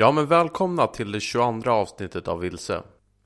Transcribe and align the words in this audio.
Ja, 0.00 0.12
men 0.12 0.26
välkomna 0.26 0.86
till 0.86 1.12
det 1.12 1.20
22 1.20 1.70
avsnittet 1.70 2.28
av 2.28 2.38
Vilse. 2.38 2.82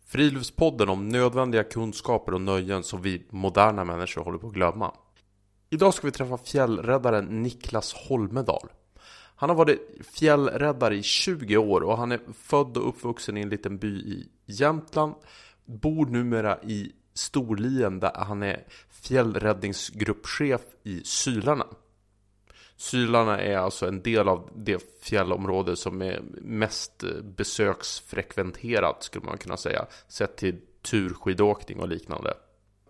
Friluftspodden 0.07 0.89
om 0.89 1.09
nödvändiga 1.09 1.65
kunskaper 1.65 2.35
och 2.35 2.41
nöjen 2.41 2.83
som 2.83 3.03
vi 3.03 3.27
moderna 3.31 3.85
människor 3.85 4.25
håller 4.25 4.39
på 4.39 4.47
att 4.47 4.53
glömma. 4.53 4.95
Idag 5.71 5.95
ska 5.95 6.07
vi 6.07 6.11
träffa 6.11 6.39
fjällräddaren 6.39 7.43
Niklas 7.43 7.95
Holmedal. 7.95 8.69
Han 9.37 9.49
har 9.49 9.57
varit 9.57 9.81
fjällräddare 10.13 10.97
i 10.97 11.03
20 11.03 11.57
år 11.57 11.81
och 11.81 11.99
han 11.99 12.13
är 12.13 12.21
född 12.43 12.77
och 12.77 12.88
uppvuxen 12.88 13.37
i 13.37 13.41
en 13.41 13.49
liten 13.49 13.79
by 13.79 13.97
i 13.97 14.29
Jämtland. 14.47 15.15
Bor 15.65 16.06
numera 16.06 16.62
i 16.62 16.93
Storlien 17.15 18.01
där 18.01 18.12
han 18.15 18.43
är 18.43 18.65
fjällräddningsgruppchef 18.91 20.62
i 20.83 21.01
Sylarna. 21.05 21.67
Sylarna 22.84 23.41
är 23.41 23.56
alltså 23.56 23.87
en 23.87 24.02
del 24.02 24.29
av 24.29 24.51
det 24.55 25.02
fjällområde 25.02 25.77
som 25.77 26.02
är 26.02 26.20
mest 26.41 27.05
besöksfrekventerat 27.37 29.02
skulle 29.02 29.25
man 29.25 29.38
kunna 29.38 29.56
säga. 29.56 29.87
Sett 30.09 30.37
till 30.37 30.61
turskidåkning 30.83 31.80
och 31.80 31.89
liknande. 31.89 32.34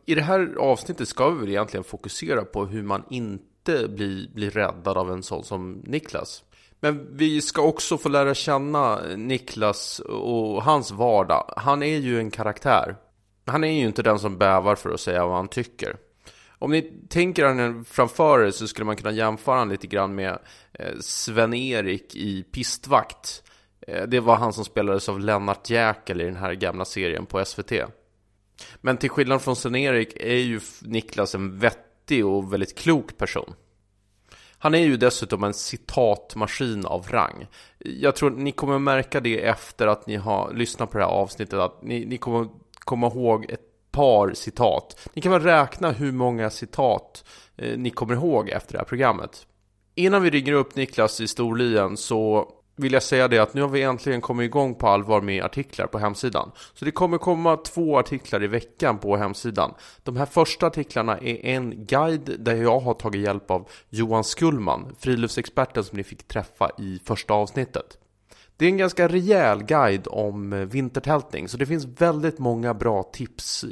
I 0.07 0.15
det 0.15 0.23
här 0.23 0.55
avsnittet 0.59 1.09
ska 1.09 1.31
vi 1.31 1.41
väl 1.41 1.49
egentligen 1.49 1.85
fokusera 1.85 2.45
på 2.45 2.67
hur 2.67 2.83
man 2.83 3.05
inte 3.11 3.89
blir, 3.89 4.35
blir 4.35 4.51
räddad 4.51 4.99
av 4.99 5.11
en 5.11 5.23
sån 5.23 5.45
som 5.45 5.73
Niklas. 5.73 6.45
Men 6.81 7.17
vi 7.17 7.41
ska 7.41 7.63
också 7.63 7.99
få 7.99 8.09
lära 8.09 8.35
känna 8.35 9.01
Niklas 9.17 9.99
och 10.01 10.63
hans 10.63 10.91
vardag. 10.91 11.55
Han 11.57 11.83
är 11.83 11.99
ju 11.99 12.19
en 12.19 12.31
karaktär. 12.31 12.97
Han 13.47 13.65
är 13.65 13.73
ju 13.73 13.87
inte 13.87 14.03
den 14.03 14.19
som 14.19 14.39
bävar 14.39 14.75
för 14.75 14.91
att 14.91 15.01
säga 15.01 15.27
vad 15.27 15.37
han 15.37 15.49
tycker. 15.49 15.97
Om 16.59 16.71
ni 16.71 16.83
tänker 17.09 17.45
honom 17.45 17.85
framför 17.85 18.47
er 18.47 18.51
så 18.51 18.69
skulle 18.69 18.85
man 18.85 18.97
kunna 18.97 19.13
jämföra 19.13 19.55
honom 19.55 19.71
lite 19.71 19.87
grann 19.87 20.15
med 20.15 20.39
eh, 20.73 20.99
Sven-Erik 21.01 22.17
i 22.17 22.43
Pistvakt. 22.43 23.43
Eh, 23.81 24.03
det 24.03 24.21
var 24.21 24.37
han 24.37 24.53
som 24.53 24.65
spelades 24.65 25.09
av 25.09 25.21
Lennart 25.21 25.71
Jäkel 25.71 26.21
i 26.21 26.25
den 26.25 26.37
här 26.37 26.55
gamla 26.55 26.85
serien 26.85 27.27
på 27.27 27.45
SVT. 27.45 27.73
Men 28.77 28.97
till 28.97 29.11
skillnad 29.11 29.43
från 29.43 29.57
Sven-Erik 29.57 30.17
är 30.21 30.37
ju 30.37 30.61
Niklas 30.83 31.35
en 31.35 31.59
vettig 31.59 32.27
och 32.27 32.53
väldigt 32.53 32.79
klok 32.79 33.19
person. 33.19 33.55
Han 34.59 34.75
är 34.75 34.79
ju 34.79 34.97
dessutom 34.97 35.45
en 35.45 35.55
citatmaskin 35.55 36.87
av 36.87 37.07
rang. 37.09 37.47
Jag 37.79 38.17
tror 38.17 38.31
ni 38.31 38.53
kommer 38.53 38.79
märka 38.79 39.21
det 39.21 39.45
efter 39.45 39.87
att 39.87 40.07
ni 40.07 40.17
har 40.17 40.53
lyssnat 40.53 40.91
på 40.91 40.99
det 40.99 41.05
här 41.05 41.11
avsnittet, 41.11 41.59
att 41.59 41.83
ni, 41.83 42.05
ni 42.05 42.19
kommer 42.19 42.49
komma 42.79 43.07
ihåg 43.07 43.47
ett 43.49 43.74
par 43.95 44.35
citat. 44.35 45.09
Ni 45.15 45.23
kan 45.23 45.33
väl 45.33 45.43
räkna 45.43 45.91
hur 45.91 46.13
många 46.13 46.51
citat 46.51 47.25
eh, 47.57 47.79
ni 47.79 47.91
kommer 47.91 48.15
ihåg 48.15 48.49
efter 48.49 48.73
det 48.73 48.79
här 48.79 48.85
programmet. 48.85 49.47
Innan 49.95 50.23
vi 50.23 50.31
ringer 50.31 50.53
upp 50.53 50.77
Niklas 50.77 51.21
i 51.21 51.29
Storlien 51.29 51.97
så 51.97 52.49
vill 52.77 52.93
jag 52.93 53.03
säga 53.03 53.29
det 53.29 53.39
att 53.39 53.55
nu 53.55 53.61
har 53.61 53.69
vi 53.69 53.83
äntligen 53.83 54.21
kommit 54.21 54.45
igång 54.45 54.75
på 54.75 54.89
allvar 54.89 55.21
med 55.21 55.45
artiklar 55.45 55.87
på 55.87 55.99
hemsidan. 55.99 56.51
Så 56.75 56.85
det 56.85 56.91
kommer 56.91 57.19
komma 57.19 57.57
två 57.57 57.99
artiklar 57.99 58.43
i 58.43 58.47
veckan 58.47 58.99
på 58.99 59.17
hemsidan. 59.17 59.75
De 60.03 60.17
här 60.17 60.27
första 60.27 60.67
artiklarna 60.67 61.19
är 61.19 61.47
en 61.47 61.87
guide 61.87 62.37
där 62.39 62.55
jag 62.55 62.81
har 62.81 62.95
tagit 62.95 63.23
hjälp 63.23 63.51
av 63.51 63.69
Johan 63.91 64.25
Skullman, 64.25 64.95
friluftsexperten 64.99 65.85
som 65.85 65.97
ni 65.97 66.05
fick 66.05 66.29
träffa 66.29 66.71
i 66.79 67.01
första 67.05 67.35
avsnittet. 67.35 67.99
Det 68.57 68.65
är 68.65 68.69
en 68.69 68.77
ganska 68.77 69.09
rejäl 69.09 69.63
guide 69.63 70.07
om 70.07 70.53
eh, 70.53 70.59
vintertältning, 70.59 71.49
så 71.49 71.57
det 71.57 71.67
finns 71.67 71.85
väldigt 71.85 72.39
många 72.39 72.75
bra 72.75 73.03
tips. 73.03 73.65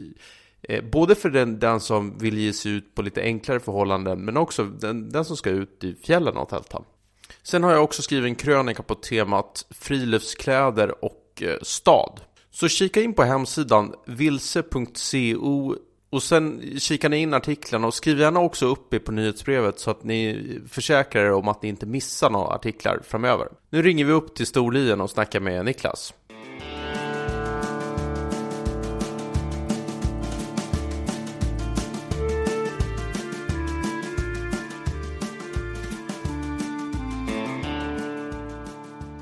Eh, 0.63 0.85
både 0.85 1.15
för 1.15 1.31
den, 1.31 1.59
den 1.59 1.81
som 1.81 2.19
vill 2.19 2.39
ge 2.39 2.53
sig 2.53 2.73
ut 2.73 2.95
på 2.95 3.03
lite 3.03 3.23
enklare 3.23 3.61
förhållanden, 3.61 4.25
men 4.25 4.37
också 4.37 4.65
den, 4.65 5.09
den 5.09 5.25
som 5.25 5.37
ska 5.37 5.51
ut 5.51 5.85
i 5.85 5.95
fjällen 5.95 6.37
och 6.37 6.49
tälta. 6.49 6.83
Sen 7.43 7.65
har 7.65 7.73
jag 7.73 7.85
också 7.85 8.03
skrivit 8.03 8.29
en 8.29 8.35
krönika 8.35 8.83
på 8.83 8.95
temat 8.95 9.67
friluftskläder 9.71 11.05
och 11.05 11.43
eh, 11.43 11.59
stad. 11.63 12.21
Så 12.51 12.69
kika 12.69 13.03
in 13.03 13.15
på 13.15 13.23
hemsidan 13.23 13.95
vilse.co 14.07 15.77
och 16.13 16.23
sen 16.23 16.63
kikar 16.79 17.09
ni 17.09 17.17
in 17.17 17.35
artiklarna 17.35 17.87
och 17.87 17.95
skriv 17.95 18.21
gärna 18.21 18.41
också 18.41 18.67
upp 18.67 18.95
er 18.95 18.99
på 18.99 19.13
nyhetsbrevet 19.13 19.79
så 19.79 19.91
att 19.91 20.05
ni 20.05 20.61
försäkrar 20.69 21.25
er 21.25 21.33
om 21.33 21.49
att 21.49 21.63
ni 21.63 21.69
inte 21.69 21.87
missar 21.87 22.31
några 22.31 22.55
artiklar 22.55 23.01
framöver. 23.05 23.49
Nu 23.71 23.83
ringer 23.83 24.05
vi 24.05 24.13
upp 24.13 24.35
till 24.35 24.47
Storlien 24.47 25.01
och 25.01 25.11
snackar 25.11 25.41
med 25.41 25.65
Niklas. 25.65 26.15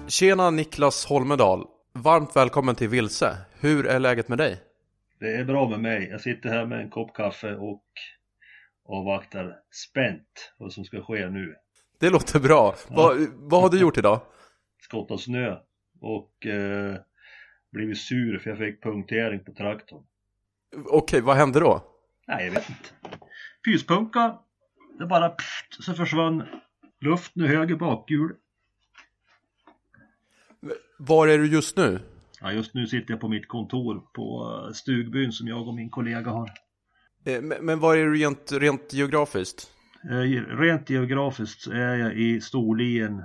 Tjena 0.09 0.51
Niklas 0.51 1.07
Holmedal! 1.07 1.65
Varmt 1.93 2.37
välkommen 2.37 2.75
till 2.75 2.89
Vilse. 2.89 3.37
Hur 3.61 3.87
är 3.87 3.99
läget 3.99 4.28
med 4.28 4.39
dig? 4.39 4.69
Det 5.20 5.36
är 5.36 5.44
bra 5.44 5.69
med 5.69 5.81
mig. 5.81 6.08
Jag 6.10 6.20
sitter 6.20 6.48
här 6.48 6.66
med 6.66 6.81
en 6.81 6.91
kopp 6.91 7.14
kaffe 7.14 7.54
och 7.54 7.84
avvaktar 8.84 9.56
spänt 9.70 10.53
vad 10.58 10.72
som 10.72 10.84
ska 10.84 11.03
ske 11.03 11.28
nu. 11.28 11.54
Det 11.98 12.10
låter 12.10 12.41
bra. 12.41 12.75
Ja. 12.88 12.94
Vad, 12.97 13.28
vad 13.34 13.62
har 13.62 13.69
du 13.69 13.80
gjort 13.80 13.98
idag? 13.98 14.20
Skottat 14.80 15.20
snö 15.20 15.56
och 16.00 16.47
eh, 16.47 16.97
blivit 17.72 17.98
sur 17.98 18.38
för 18.38 18.50
jag 18.50 18.59
fick 18.59 18.82
punktering 18.82 19.44
på 19.44 19.53
traktorn. 19.53 20.03
Okej, 20.86 21.20
vad 21.20 21.36
hände 21.36 21.60
då? 21.60 21.84
Nej, 22.26 22.44
jag 22.47 22.53
vet 22.53 22.69
inte. 22.69 22.88
Pyspunka. 23.64 24.38
Det 24.98 25.06
bara 25.06 25.28
pft, 25.28 25.84
så 25.84 25.94
försvann 25.94 26.47
luften 27.00 27.42
ur 27.42 27.48
höger 27.48 27.76
bakhjul. 27.76 28.36
Var 30.98 31.28
är 31.28 31.38
du 31.38 31.47
just 31.47 31.76
nu? 31.76 32.00
Ja, 32.43 32.53
just 32.53 32.75
nu 32.75 32.87
sitter 32.87 33.12
jag 33.12 33.21
på 33.21 33.28
mitt 33.28 33.49
kontor 33.49 34.03
på 34.15 34.55
eh, 34.67 34.73
stugbyn 34.73 35.33
som 35.33 35.49
jag 35.49 35.69
och 35.69 35.75
min 35.75 35.91
kollega 35.91 36.31
har. 36.31 36.51
Eh, 37.25 37.43
men 37.43 37.81
var 37.81 37.97
är 37.97 38.06
du 38.06 38.15
rent, 38.15 38.53
rent 38.53 38.93
geografiskt? 38.93 39.71
Eh, 40.11 40.56
rent 40.56 40.91
geografiskt 40.91 41.67
är 41.67 41.97
jag 41.97 42.15
i 42.15 42.41
Storlien, 42.41 43.23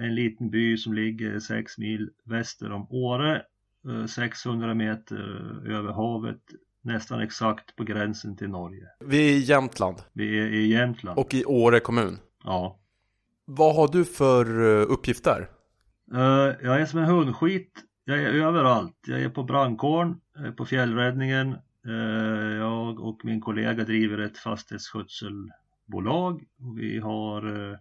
en 0.00 0.14
liten 0.14 0.50
by 0.50 0.76
som 0.76 0.94
ligger 0.94 1.40
6 1.40 1.78
mil 1.78 2.10
väster 2.24 2.72
om 2.72 2.86
Åre, 2.90 3.42
600 4.08 4.74
meter 4.74 5.16
över 5.66 5.92
havet, 5.92 6.40
nästan 6.82 7.20
exakt 7.20 7.76
på 7.76 7.84
gränsen 7.84 8.36
till 8.36 8.48
Norge. 8.48 8.84
Vi 9.04 9.28
är 9.28 9.32
i 9.32 9.38
Jämtland. 9.38 9.96
Vi 10.12 10.38
är 10.38 10.46
i 10.46 10.66
Jämtland. 10.66 11.18
Och 11.18 11.34
i 11.34 11.44
Åre 11.44 11.80
kommun. 11.80 12.18
Ja. 12.44 12.80
Vad 13.44 13.76
har 13.76 13.88
du 13.88 14.04
för 14.04 14.60
uppgift 14.82 15.24
där? 15.24 15.48
Jag 16.62 16.80
är 16.80 16.86
som 16.86 16.98
en 16.98 17.06
hundskit 17.06 17.87
jag 18.08 18.18
är 18.18 18.34
överallt. 18.34 18.96
Jag 19.06 19.22
är 19.22 19.28
på 19.28 19.42
brandkåren, 19.42 20.20
på 20.56 20.64
fjällräddningen. 20.64 21.52
Eh, 21.86 22.56
jag 22.56 23.00
och 23.00 23.24
min 23.24 23.40
kollega 23.40 23.84
driver 23.84 24.18
ett 24.18 24.38
fastighetsskötselbolag. 24.38 26.44
Vi 26.76 26.98
har 26.98 27.70
eh, 27.70 27.76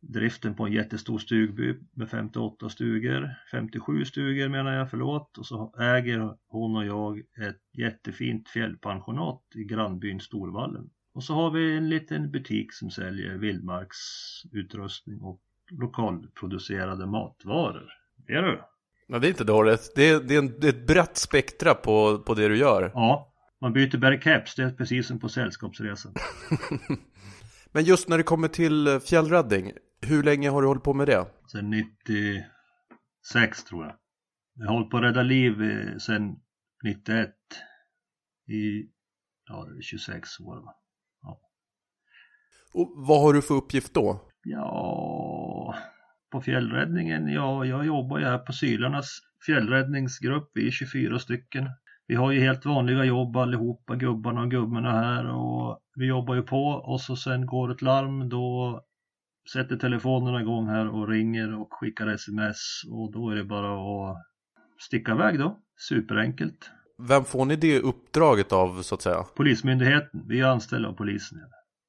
driften 0.00 0.54
på 0.54 0.66
en 0.66 0.72
jättestor 0.72 1.18
stugby 1.18 1.78
med 1.92 2.10
58 2.10 2.68
stugor, 2.68 3.34
57 3.50 4.04
stugor 4.04 4.48
menar 4.48 4.72
jag, 4.72 4.90
förlåt. 4.90 5.38
Och 5.38 5.46
så 5.46 5.74
äger 5.78 6.36
hon 6.48 6.76
och 6.76 6.86
jag 6.86 7.18
ett 7.18 7.62
jättefint 7.72 8.48
fjällpensionat 8.48 9.42
i 9.54 9.64
grannbyn 9.64 10.20
Storvallen. 10.20 10.90
Och 11.14 11.24
så 11.24 11.34
har 11.34 11.50
vi 11.50 11.76
en 11.76 11.88
liten 11.88 12.30
butik 12.30 12.72
som 12.72 12.90
säljer 12.90 13.34
vildmarksutrustning 13.34 15.20
och 15.20 15.40
lokalproducerade 15.70 17.06
matvaror. 17.06 17.88
Det 18.26 18.32
är 18.32 18.42
du. 18.42 18.62
Ja, 19.12 19.18
det 19.18 19.26
är 19.26 19.30
inte 19.30 19.44
dåligt. 19.44 19.92
Det 19.94 20.08
är, 20.08 20.20
det 20.20 20.34
är, 20.34 20.38
en, 20.38 20.60
det 20.60 20.66
är 20.66 20.72
ett 20.72 20.86
brett 20.86 21.16
spektra 21.16 21.74
på, 21.74 22.18
på 22.18 22.34
det 22.34 22.48
du 22.48 22.56
gör. 22.56 22.90
Ja, 22.94 23.32
man 23.60 23.72
byter 23.72 23.98
bara 23.98 24.16
caps. 24.16 24.54
Det 24.54 24.62
är 24.62 24.70
precis 24.70 25.06
som 25.06 25.18
på 25.18 25.28
sällskapsresan. 25.28 26.14
Men 27.72 27.84
just 27.84 28.08
när 28.08 28.18
det 28.18 28.22
kommer 28.22 28.48
till 28.48 28.86
eh, 28.86 28.98
fjällräddning, 28.98 29.72
hur 30.00 30.22
länge 30.22 30.50
har 30.50 30.62
du 30.62 30.68
hållit 30.68 30.82
på 30.82 30.94
med 30.94 31.06
det? 31.06 31.26
Sen 31.52 31.70
96 31.70 33.64
tror 33.64 33.84
jag. 33.84 33.94
Jag 34.54 34.66
har 34.66 34.74
hållit 34.74 34.90
på 34.90 34.96
att 34.96 35.02
rädda 35.02 35.22
liv 35.22 35.54
sen 35.98 36.36
91 36.84 37.30
i 38.48 38.88
ja, 39.48 39.66
26 39.80 40.40
år. 40.40 40.56
Va? 40.64 40.74
Ja. 41.22 41.40
Och 42.74 42.92
vad 42.96 43.20
har 43.20 43.32
du 43.32 43.42
för 43.42 43.54
uppgift 43.54 43.94
då? 43.94 44.28
Ja, 44.44 45.21
på 46.32 46.40
fjällräddningen, 46.40 47.28
ja, 47.28 47.64
jag 47.64 47.86
jobbar 47.86 48.18
ju 48.18 48.24
här 48.24 48.38
på 48.38 48.52
Sylarnas 48.52 49.18
fjällräddningsgrupp, 49.46 50.50
vi 50.54 50.66
är 50.66 50.70
24 50.70 51.18
stycken. 51.18 51.68
Vi 52.06 52.14
har 52.14 52.32
ju 52.32 52.40
helt 52.40 52.66
vanliga 52.66 53.04
jobb 53.04 53.36
allihopa, 53.36 53.96
gubbarna 53.96 54.40
och 54.40 54.50
gummorna 54.50 54.90
här 54.90 55.30
och 55.30 55.78
vi 55.94 56.06
jobbar 56.06 56.34
ju 56.34 56.42
på 56.42 56.66
och 56.66 57.00
så 57.00 57.16
sen 57.16 57.46
går 57.46 57.72
ett 57.72 57.82
larm 57.82 58.28
då 58.28 58.80
sätter 59.52 59.76
telefonerna 59.76 60.40
igång 60.40 60.68
här 60.68 60.88
och 60.88 61.08
ringer 61.08 61.60
och 61.60 61.68
skickar 61.70 62.06
sms 62.06 62.82
och 62.90 63.12
då 63.12 63.30
är 63.30 63.36
det 63.36 63.44
bara 63.44 63.74
att 63.74 64.16
sticka 64.80 65.12
iväg 65.12 65.38
då. 65.38 65.58
Superenkelt. 65.88 66.70
Vem 67.08 67.24
får 67.24 67.44
ni 67.44 67.56
det 67.56 67.80
uppdraget 67.80 68.52
av 68.52 68.82
så 68.82 68.94
att 68.94 69.02
säga? 69.02 69.22
Polismyndigheten. 69.36 70.24
Vi 70.28 70.40
är 70.40 70.46
anställda 70.46 70.88
av 70.88 70.92
polisen. 70.92 71.38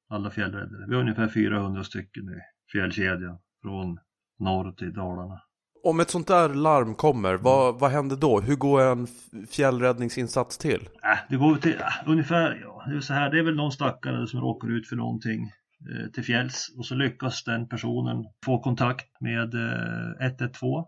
Alla 0.08 0.30
fjällräddare. 0.30 0.86
Vi 0.88 0.94
har 0.94 1.00
ungefär 1.00 1.28
400 1.28 1.84
stycken 1.84 2.22
i 2.22 2.40
fjällkedjan 2.72 3.38
från 3.62 3.98
norr 4.38 4.72
till 4.72 4.92
Dalarna. 4.92 5.40
Om 5.84 6.00
ett 6.00 6.10
sånt 6.10 6.26
där 6.26 6.48
larm 6.48 6.94
kommer, 6.94 7.34
vad, 7.34 7.80
vad 7.80 7.90
händer 7.90 8.16
då? 8.16 8.40
Hur 8.40 8.56
går 8.56 8.80
en 8.80 9.06
fjällräddningsinsats 9.50 10.58
till? 10.58 10.88
Äh, 11.02 11.18
det 11.28 11.36
går 11.36 11.56
till 11.56 11.74
äh, 11.74 12.10
ungefär, 12.10 12.60
ja, 12.62 12.84
det 12.88 12.96
är 12.96 13.00
så 13.00 13.14
här, 13.14 13.30
det 13.30 13.38
är 13.38 13.42
väl 13.42 13.56
någon 13.56 13.72
stackare 13.72 14.26
som 14.26 14.40
råkar 14.40 14.68
ut 14.68 14.88
för 14.88 14.96
någonting 14.96 15.42
eh, 15.42 16.10
till 16.10 16.24
fjälls 16.24 16.74
och 16.78 16.86
så 16.86 16.94
lyckas 16.94 17.44
den 17.44 17.68
personen 17.68 18.24
få 18.44 18.58
kontakt 18.58 19.20
med 19.20 19.54
eh, 19.54 20.26
112 20.26 20.84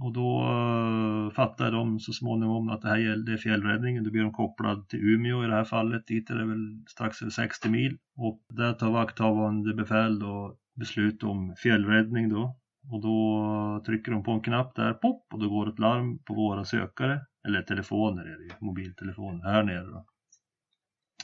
och 0.00 0.12
då 0.12 0.40
eh, 0.40 1.34
fattar 1.34 1.70
de 1.70 2.00
så 2.00 2.12
småningom 2.12 2.68
att 2.68 2.82
det 2.82 2.88
här 2.88 2.96
gällde 2.96 3.38
fjällräddningen. 3.38 4.04
Då 4.04 4.10
blir 4.10 4.22
de 4.22 4.32
kopplad 4.32 4.88
till 4.88 5.00
Umeå 5.00 5.44
i 5.44 5.46
det 5.46 5.54
här 5.54 5.64
fallet. 5.64 6.06
Dit 6.06 6.30
är 6.30 6.34
det 6.34 6.46
väl 6.46 6.84
strax 6.88 7.22
över 7.22 7.30
60 7.30 7.68
mil 7.68 7.98
och 8.16 8.40
där 8.48 8.72
tar 8.72 8.90
vakthavande 8.90 9.74
befäl 9.74 10.18
då 10.18 10.56
beslut 10.76 11.22
om 11.22 11.54
fjällräddning 11.62 12.28
då. 12.28 12.56
Och 12.90 13.00
då 13.00 13.82
trycker 13.86 14.12
de 14.12 14.22
på 14.22 14.32
en 14.32 14.40
knapp 14.40 14.74
där, 14.74 14.92
pop, 14.92 15.26
och 15.32 15.38
då 15.38 15.48
går 15.48 15.68
ett 15.68 15.78
larm 15.78 16.18
på 16.18 16.34
våra 16.34 16.64
sökare, 16.64 17.20
eller 17.48 17.62
telefoner 17.62 18.22
är 18.22 18.38
det 18.38 18.44
ju, 18.44 18.50
mobiltelefoner 18.60 19.44
här 19.44 19.62
nere 19.62 19.84
då. 19.84 20.06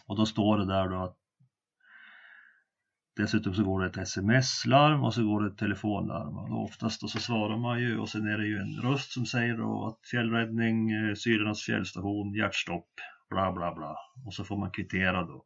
Och 0.07 0.17
då 0.17 0.27
står 0.27 0.59
det 0.59 0.67
där 0.67 0.89
då 0.89 1.03
att 1.05 1.17
Dessutom 3.17 3.55
så 3.55 3.65
går 3.65 3.81
det 3.81 3.87
ett 3.87 3.97
sms-larm 3.97 5.05
och 5.05 5.15
så 5.15 5.25
går 5.25 5.41
det 5.41 5.49
ett 5.49 5.59
telefonlarm. 5.59 6.37
Och 6.37 6.65
oftast 6.65 7.01
då 7.01 7.09
så 7.09 7.19
svarar 7.19 7.57
man 7.57 7.81
ju 7.81 7.99
och 7.99 8.09
sen 8.09 8.27
är 8.27 8.39
det 8.39 8.47
ju 8.47 8.59
en 8.59 8.81
röst 8.83 9.13
som 9.13 9.27
säger 9.27 9.57
då 9.57 9.87
att 9.87 10.09
fjällräddning, 10.11 10.91
eh, 10.91 11.15
fjällstation, 11.67 12.35
hjärtstopp, 12.35 12.89
bla 13.31 13.53
bla 13.53 13.75
bla. 13.75 13.97
Och 14.27 14.35
så 14.35 14.45
får 14.45 14.57
man 14.57 14.71
kvittera 14.71 15.25
då. 15.25 15.45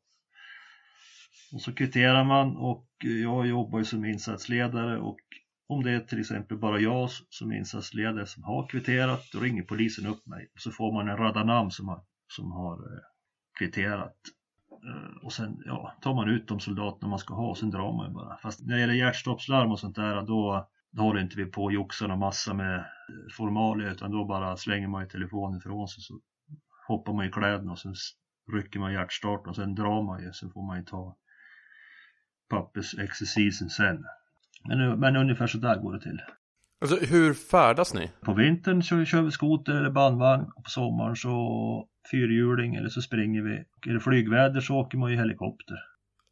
Och 1.53 1.61
så 1.61 1.73
kvitterar 1.73 2.25
man 2.25 2.57
och 2.57 2.87
jag 3.05 3.47
jobbar 3.47 3.79
ju 3.79 3.85
som 3.85 4.05
insatsledare 4.05 4.99
och 4.99 5.21
om 5.69 5.83
det 5.83 5.91
är 5.91 6.01
till 6.01 6.21
exempel 6.21 6.59
bara 6.59 6.81
jag 6.81 7.11
som 7.11 7.53
insatsledare 7.53 8.27
som 8.27 8.45
har 8.45 8.69
kvitterat, 8.69 9.23
då 9.33 9.41
ringer 9.41 9.63
polisen 9.63 10.07
upp 10.07 10.27
mig. 10.27 10.49
Och 10.55 10.61
så 10.61 10.71
får 10.71 10.93
man 10.93 11.09
en 11.09 11.17
radda 11.17 11.45
namn 11.45 11.71
som 11.71 11.89
har, 11.89 12.03
som 12.29 12.53
har 12.53 12.73
eh, 12.73 13.01
kvitterat. 13.59 14.17
Eh, 14.71 15.17
och 15.25 15.33
sen 15.33 15.63
ja, 15.65 15.93
tar 16.03 16.15
man 16.15 16.29
ut 16.29 16.49
de 16.49 16.61
soldaterna 16.61 17.09
man 17.09 17.19
ska 17.19 17.35
ha 17.35 17.49
och 17.49 17.59
sen 17.59 17.71
drar 17.71 17.93
man 17.93 18.09
ju 18.09 18.15
bara. 18.15 18.37
Fast 18.37 18.67
när 18.67 18.75
det 18.75 18.81
gäller 18.81 18.95
hjärtstoppslarm 18.95 19.71
och 19.71 19.79
sånt 19.79 19.97
där, 19.97 20.23
då, 20.23 20.69
då 20.91 21.03
håller 21.03 21.21
inte 21.21 21.37
vi 21.37 21.47
på 21.47 21.65
och 21.65 21.73
joxar 21.73 22.09
en 22.09 22.19
massa 22.19 22.55
med 22.55 22.77
eh, 22.77 22.85
formalia 23.37 23.91
utan 23.91 24.11
då 24.11 24.25
bara 24.25 24.57
slänger 24.57 24.89
man 24.89 25.03
ju 25.03 25.09
telefonen 25.09 25.59
ifrån 25.59 25.89
sig 25.89 26.03
så 26.03 26.21
hoppar 26.89 27.13
man 27.13 27.27
i 27.27 27.31
kläderna 27.31 27.73
och 27.73 27.79
sen 27.79 27.95
rycker 28.53 28.81
man 28.81 28.93
hjärtstarten 28.93 29.49
och 29.49 29.57
sen 29.57 29.75
drar 29.75 30.03
man 30.03 30.23
ju. 30.23 30.33
Sen 30.33 30.51
får 30.51 30.67
man 30.67 30.79
ju 30.79 30.85
ta 30.85 31.17
pappersexercisen 32.49 33.71
sen. 33.71 34.05
Men, 34.69 35.01
men 35.01 35.17
ungefär 35.17 35.47
så 35.47 35.59
där 35.59 35.77
går 35.77 35.93
det 35.93 36.01
till. 36.01 36.21
Alltså 36.81 36.97
hur 36.97 37.35
färdas 37.35 37.95
ni? 37.95 38.11
På 38.21 38.35
vintern 38.35 38.83
så 38.83 39.05
kör 39.05 39.23
vi 39.23 39.31
skoter 39.31 39.73
eller 39.73 39.91
bandvagn 39.91 40.51
och 40.57 40.65
på 40.65 40.71
sommaren 40.71 41.17
så 41.17 41.89
fyrhjuling 42.11 42.75
eller 42.75 42.89
så 42.89 43.03
springer 43.03 43.43
vi. 43.43 43.65
Och 43.77 43.89
är 43.89 43.95
det 43.95 44.01
flygväder 44.01 44.61
så 44.61 44.77
åker 44.77 44.99
man 44.99 45.11
ju 45.11 45.17
helikopter. 45.17 45.77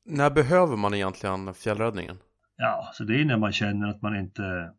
När 0.04 0.30
behöver 0.30 0.76
man 0.76 0.94
egentligen 0.94 1.54
fjällräddningen? 1.54 2.16
Ja, 2.56 2.90
så 2.92 3.04
det 3.04 3.20
är 3.20 3.24
när 3.24 3.36
man 3.36 3.52
känner 3.52 3.88
att 3.88 4.02
man 4.02 4.16
inte 4.16 4.72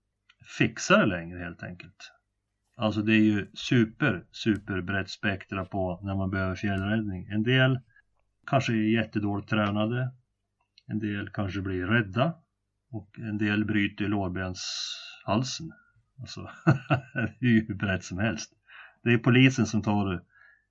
fixar 0.58 1.00
det 1.00 1.06
längre 1.06 1.40
helt 1.40 1.64
enkelt. 1.64 2.12
Alltså 2.78 3.02
det 3.02 3.14
är 3.14 3.24
ju 3.24 3.48
super, 3.54 4.26
super 4.32 4.82
brett 4.82 5.10
spektra 5.10 5.66
på 5.66 6.00
när 6.04 6.16
man 6.16 6.30
behöver 6.30 6.56
fjällräddning. 6.56 7.28
En 7.28 7.44
del 7.44 7.80
kanske 8.48 8.74
är 8.74 9.02
jättedåligt 9.02 9.50
tränade. 9.50 10.12
En 10.88 11.00
del 11.00 11.30
kanske 11.30 11.62
blir 11.62 11.88
rädda. 11.88 12.34
Och 12.96 13.20
en 13.20 13.38
del 13.38 13.66
bryter 13.66 14.08
lårbenshalsen. 14.08 15.72
Alltså, 16.20 16.50
hur 17.40 17.74
brett 17.74 18.04
som 18.04 18.18
helst. 18.18 18.52
Det 19.04 19.14
är 19.14 19.18
polisen 19.18 19.66
som 19.66 19.82
tar 19.82 20.24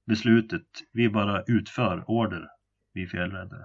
beslutet. 0.06 0.62
Vi 0.92 1.08
bara 1.08 1.42
utför 1.42 2.04
order, 2.06 2.48
vi 2.92 3.06
fjällräddare. 3.06 3.64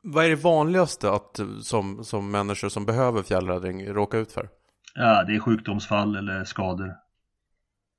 Vad 0.00 0.24
är 0.24 0.28
det 0.28 0.36
vanligaste 0.36 1.10
att 1.10 1.40
som, 1.62 2.04
som 2.04 2.30
människor 2.30 2.68
som 2.68 2.86
behöver 2.86 3.22
fjällräddning 3.22 3.86
råkar 3.86 4.18
ut 4.18 4.32
för? 4.32 4.48
Ja, 4.94 5.24
det 5.24 5.34
är 5.34 5.40
sjukdomsfall 5.40 6.16
eller 6.16 6.44
skador. 6.44 6.96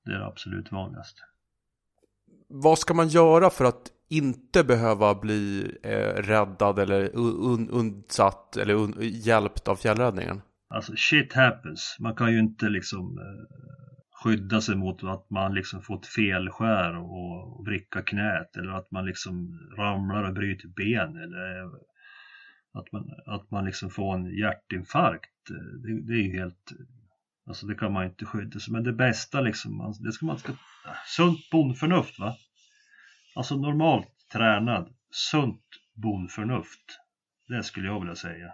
Det 0.05 0.11
är 0.11 0.19
det 0.19 0.25
absolut 0.25 0.71
vanligast. 0.71 1.17
Vad 2.47 2.79
ska 2.79 2.93
man 2.93 3.07
göra 3.07 3.49
för 3.49 3.65
att 3.65 3.91
inte 4.17 4.63
behöva 4.63 5.15
bli 5.15 5.71
eh, 5.83 6.13
räddad 6.21 6.79
eller 6.79 7.09
un- 7.09 7.69
undsatt 7.71 8.57
eller 8.57 8.73
un- 8.73 8.97
hjälpt 9.01 9.67
av 9.67 9.75
fjällräddningen? 9.75 10.41
Alltså 10.69 10.93
shit 10.95 11.33
happens. 11.33 11.97
Man 11.99 12.15
kan 12.15 12.31
ju 12.33 12.39
inte 12.39 12.69
liksom 12.69 13.17
eh, 13.17 13.57
skydda 14.23 14.61
sig 14.61 14.75
mot 14.75 15.03
att 15.03 15.29
man 15.29 15.53
liksom 15.53 15.81
fått 15.81 16.05
felskär 16.05 16.97
och, 16.97 17.57
och 17.57 17.65
vricka 17.65 18.01
knät 18.01 18.57
eller 18.57 18.71
att 18.71 18.91
man 18.91 19.05
liksom 19.05 19.59
ramlar 19.77 20.23
och 20.23 20.33
bryter 20.33 20.67
ben 20.67 21.17
eller 21.17 21.63
eh, 21.63 21.71
att 22.73 22.91
man, 22.91 23.09
att 23.25 23.51
man 23.51 23.65
liksom 23.65 23.89
får 23.89 24.15
en 24.15 24.37
hjärtinfarkt. 24.37 25.29
Det, 25.83 26.01
det 26.07 26.13
är 26.13 26.23
ju 26.23 26.39
helt, 26.39 26.71
alltså 27.47 27.67
det 27.67 27.75
kan 27.75 27.93
man 27.93 28.05
inte 28.05 28.25
skydda 28.25 28.59
sig 28.59 28.73
Men 28.73 28.83
det 28.83 28.93
bästa 28.93 29.41
liksom, 29.41 29.77
man, 29.77 29.93
det 29.99 30.11
ska 30.11 30.25
man 30.25 30.37
ska, 30.37 30.51
sunt 31.07 31.49
bondförnuft 31.51 32.19
va? 32.19 32.35
Alltså 33.35 33.55
normalt 33.55 34.27
tränad, 34.31 34.93
sunt 35.11 35.61
bondförnuft. 35.93 36.99
Det 37.47 37.63
skulle 37.63 37.87
jag 37.87 37.99
vilja 37.99 38.15
säga 38.15 38.53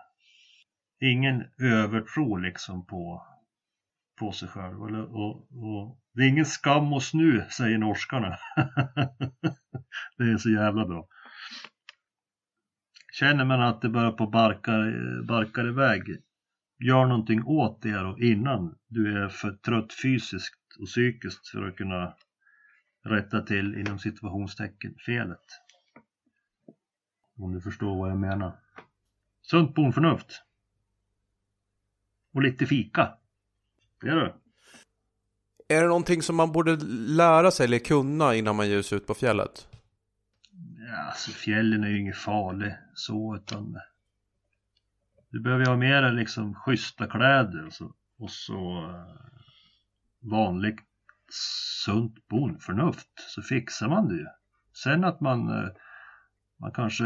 ingen 0.99 1.43
övertro 1.57 2.35
liksom 2.35 2.85
på, 2.85 3.27
på 4.19 4.31
sig 4.31 4.47
själv. 4.47 4.83
Eller, 4.87 5.15
och, 5.15 5.35
och, 5.51 5.99
det 6.13 6.23
är 6.23 6.27
ingen 6.27 6.45
skam 6.45 6.93
oss 6.93 7.13
nu, 7.13 7.45
säger 7.49 7.77
norskarna. 7.77 8.37
det 10.17 10.23
är 10.23 10.37
så 10.37 10.49
jävla 10.49 10.85
bra. 10.85 11.07
Känner 13.13 13.45
man 13.45 13.61
att 13.61 13.81
det 13.81 13.89
börjar 13.89 14.11
på 14.11 14.27
barkar, 14.27 15.21
barkar 15.27 15.67
iväg, 15.67 16.03
gör 16.83 17.05
någonting 17.05 17.43
åt 17.43 17.81
det 17.81 17.97
då 17.97 18.17
innan 18.19 18.75
du 18.87 19.23
är 19.23 19.29
för 19.29 19.51
trött 19.51 19.93
fysiskt 20.03 20.59
och 20.79 20.85
psykiskt 20.85 21.47
för 21.47 21.67
att 21.67 21.75
kunna 21.75 22.13
rätta 23.09 23.41
till 23.41 23.75
inom 23.75 23.99
situationstecken 23.99 24.95
felet. 25.05 25.45
Om 27.37 27.53
du 27.53 27.61
förstår 27.61 27.97
vad 27.97 28.11
jag 28.11 28.17
menar. 28.17 28.59
Sunt 29.41 29.75
bondförnuft. 29.75 30.43
Och 32.33 32.41
lite 32.41 32.65
fika. 32.65 33.13
Det 34.01 34.07
är 34.07 34.15
det. 34.15 34.33
Är 35.67 35.81
det 35.81 35.87
någonting 35.87 36.21
som 36.21 36.35
man 36.35 36.51
borde 36.51 36.75
lära 37.17 37.51
sig 37.51 37.65
eller 37.65 37.79
kunna 37.79 38.35
innan 38.35 38.55
man 38.55 38.69
ger 38.69 38.81
sig 38.81 38.97
ut 38.97 39.07
på 39.07 39.13
fjället? 39.13 39.67
Ja, 40.77 40.97
alltså 40.97 41.31
fjällen 41.31 41.83
är 41.83 41.87
ju 41.87 41.99
inget 41.99 42.17
farligt 42.17 42.75
så 42.93 43.35
utan 43.35 43.77
du 45.29 45.41
behöver 45.41 45.65
ju 45.65 45.69
ha 45.69 45.77
med 45.77 46.03
dig 46.03 46.13
liksom 46.13 46.55
schyssta 46.55 47.07
kläder 47.07 47.65
och 47.65 47.73
så, 47.73 47.93
och 48.17 48.31
så 48.31 48.89
eh, 48.89 50.29
vanligt 50.31 50.79
sunt 51.83 52.27
bondförnuft 52.27 53.09
så 53.15 53.41
fixar 53.41 53.89
man 53.89 54.07
det 54.07 54.15
ju. 54.15 54.27
Sen 54.83 55.03
att 55.03 55.21
man, 55.21 55.49
eh, 55.49 55.69
man 56.59 56.71
kanske 56.71 57.05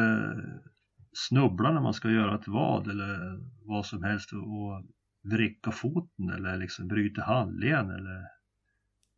snubblar 1.13 1.73
när 1.73 1.81
man 1.81 1.93
ska 1.93 2.09
göra 2.09 2.35
ett 2.35 2.47
vad 2.47 2.87
eller 2.87 3.39
vad 3.67 3.85
som 3.85 4.03
helst 4.03 4.33
och 4.33 4.83
vricka 5.23 5.71
foten 5.71 6.29
eller 6.29 6.57
liksom 6.57 6.87
bryta 6.87 7.23
handleden 7.23 7.89
eller 7.89 8.27